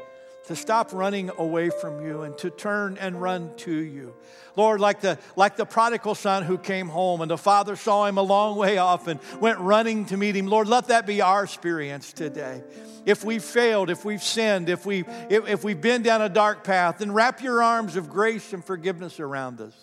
to 0.46 0.54
stop 0.54 0.92
running 0.92 1.30
away 1.38 1.70
from 1.70 2.04
you 2.06 2.22
and 2.22 2.36
to 2.38 2.50
turn 2.50 2.98
and 2.98 3.20
run 3.20 3.50
to 3.56 3.72
you. 3.72 4.14
Lord, 4.54 4.80
like 4.80 5.00
the, 5.00 5.18
like 5.34 5.56
the 5.56 5.66
prodigal 5.66 6.14
son 6.14 6.44
who 6.44 6.56
came 6.56 6.88
home 6.88 7.20
and 7.20 7.30
the 7.30 7.38
father 7.38 7.74
saw 7.74 8.06
him 8.06 8.16
a 8.16 8.22
long 8.22 8.56
way 8.56 8.78
off 8.78 9.08
and 9.08 9.18
went 9.40 9.58
running 9.58 10.04
to 10.06 10.16
meet 10.16 10.36
him. 10.36 10.46
Lord, 10.46 10.68
let 10.68 10.88
that 10.88 11.04
be 11.06 11.20
our 11.20 11.42
experience 11.42 12.12
today. 12.12 12.62
If 13.04 13.24
we've 13.24 13.42
failed, 13.42 13.90
if 13.90 14.04
we've 14.04 14.22
sinned, 14.22 14.68
if, 14.68 14.86
we, 14.86 15.04
if, 15.28 15.48
if 15.48 15.64
we've 15.64 15.80
been 15.80 16.02
down 16.02 16.22
a 16.22 16.28
dark 16.28 16.62
path, 16.62 16.98
then 16.98 17.12
wrap 17.12 17.42
your 17.42 17.62
arms 17.62 17.96
of 17.96 18.08
grace 18.08 18.52
and 18.52 18.64
forgiveness 18.64 19.18
around 19.18 19.60
us. 19.60 19.74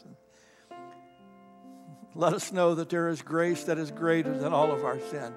Let 2.15 2.33
us 2.33 2.51
know 2.51 2.75
that 2.75 2.89
there 2.89 3.09
is 3.09 3.21
grace 3.21 3.65
that 3.65 3.77
is 3.77 3.91
greater 3.91 4.37
than 4.37 4.53
all 4.53 4.71
of 4.71 4.85
our 4.85 4.99
sin. 4.99 5.33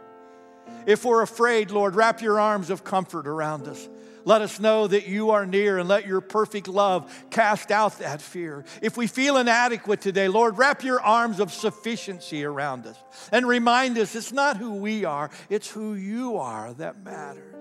If 0.86 1.04
we're 1.04 1.22
afraid, 1.22 1.70
Lord, 1.70 1.96
wrap 1.96 2.22
your 2.22 2.38
arms 2.38 2.70
of 2.70 2.84
comfort 2.84 3.26
around 3.26 3.66
us. 3.68 3.88
Let 4.26 4.42
us 4.42 4.58
know 4.58 4.88
that 4.88 5.06
you 5.06 5.30
are 5.30 5.46
near 5.46 5.78
and 5.78 5.88
let 5.88 6.04
your 6.04 6.20
perfect 6.20 6.66
love 6.66 7.26
cast 7.30 7.70
out 7.70 8.00
that 8.00 8.20
fear. 8.20 8.64
If 8.82 8.96
we 8.96 9.06
feel 9.06 9.36
inadequate 9.36 10.00
today, 10.00 10.26
Lord, 10.26 10.58
wrap 10.58 10.82
your 10.82 11.00
arms 11.00 11.38
of 11.38 11.52
sufficiency 11.52 12.44
around 12.44 12.86
us 12.86 12.96
and 13.30 13.46
remind 13.46 13.96
us 13.98 14.16
it's 14.16 14.32
not 14.32 14.56
who 14.56 14.74
we 14.74 15.04
are, 15.04 15.30
it's 15.48 15.70
who 15.70 15.94
you 15.94 16.38
are 16.38 16.74
that 16.74 17.04
matters. 17.04 17.54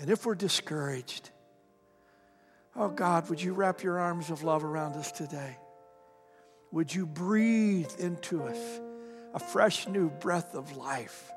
And 0.00 0.10
if 0.10 0.26
we're 0.26 0.34
discouraged, 0.34 1.30
oh 2.74 2.88
God, 2.88 3.30
would 3.30 3.40
you 3.40 3.52
wrap 3.52 3.84
your 3.84 4.00
arms 4.00 4.28
of 4.28 4.42
love 4.42 4.64
around 4.64 4.94
us 4.94 5.12
today? 5.12 5.56
Would 6.72 6.92
you 6.92 7.06
breathe 7.06 7.92
into 8.00 8.42
us 8.42 8.58
a 9.34 9.38
fresh 9.38 9.86
new 9.88 10.08
breath 10.08 10.54
of 10.54 10.76
life? 10.76 11.30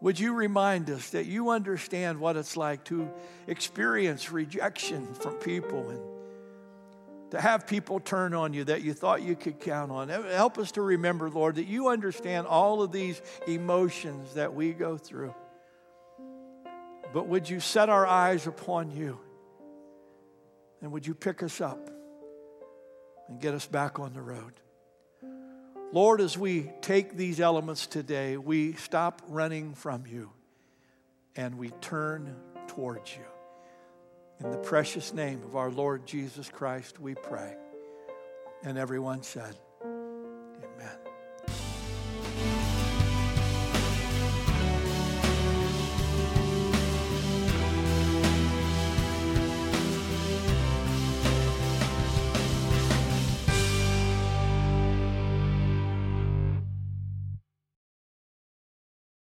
Would 0.00 0.18
you 0.18 0.34
remind 0.34 0.90
us 0.90 1.10
that 1.10 1.26
you 1.26 1.50
understand 1.50 2.18
what 2.18 2.36
it's 2.36 2.56
like 2.56 2.84
to 2.84 3.10
experience 3.46 4.32
rejection 4.32 5.14
from 5.14 5.34
people 5.34 5.88
and 5.90 6.00
to 7.30 7.40
have 7.40 7.66
people 7.66 8.00
turn 8.00 8.34
on 8.34 8.52
you 8.52 8.64
that 8.64 8.82
you 8.82 8.92
thought 8.92 9.22
you 9.22 9.34
could 9.34 9.60
count 9.60 9.90
on? 9.90 10.08
Help 10.08 10.58
us 10.58 10.72
to 10.72 10.82
remember, 10.82 11.30
Lord, 11.30 11.54
that 11.56 11.66
you 11.66 11.88
understand 11.88 12.46
all 12.46 12.82
of 12.82 12.92
these 12.92 13.20
emotions 13.46 14.34
that 14.34 14.54
we 14.54 14.72
go 14.72 14.96
through. 14.98 15.34
But 17.12 17.28
would 17.28 17.48
you 17.48 17.60
set 17.60 17.88
our 17.88 18.06
eyes 18.06 18.46
upon 18.46 18.90
you? 18.90 19.18
And 20.82 20.92
would 20.92 21.06
you 21.06 21.14
pick 21.14 21.42
us 21.42 21.60
up 21.62 21.88
and 23.28 23.40
get 23.40 23.54
us 23.54 23.66
back 23.66 23.98
on 23.98 24.12
the 24.12 24.20
road? 24.20 24.52
Lord, 25.94 26.20
as 26.20 26.36
we 26.36 26.72
take 26.80 27.16
these 27.16 27.38
elements 27.38 27.86
today, 27.86 28.36
we 28.36 28.72
stop 28.72 29.22
running 29.28 29.74
from 29.74 30.02
you 30.08 30.32
and 31.36 31.56
we 31.56 31.70
turn 31.80 32.34
towards 32.66 33.14
you. 33.14 33.22
In 34.40 34.50
the 34.50 34.58
precious 34.58 35.14
name 35.14 35.44
of 35.44 35.54
our 35.54 35.70
Lord 35.70 36.04
Jesus 36.04 36.48
Christ, 36.48 36.98
we 36.98 37.14
pray. 37.14 37.54
And 38.64 38.76
everyone 38.76 39.22
said, 39.22 39.54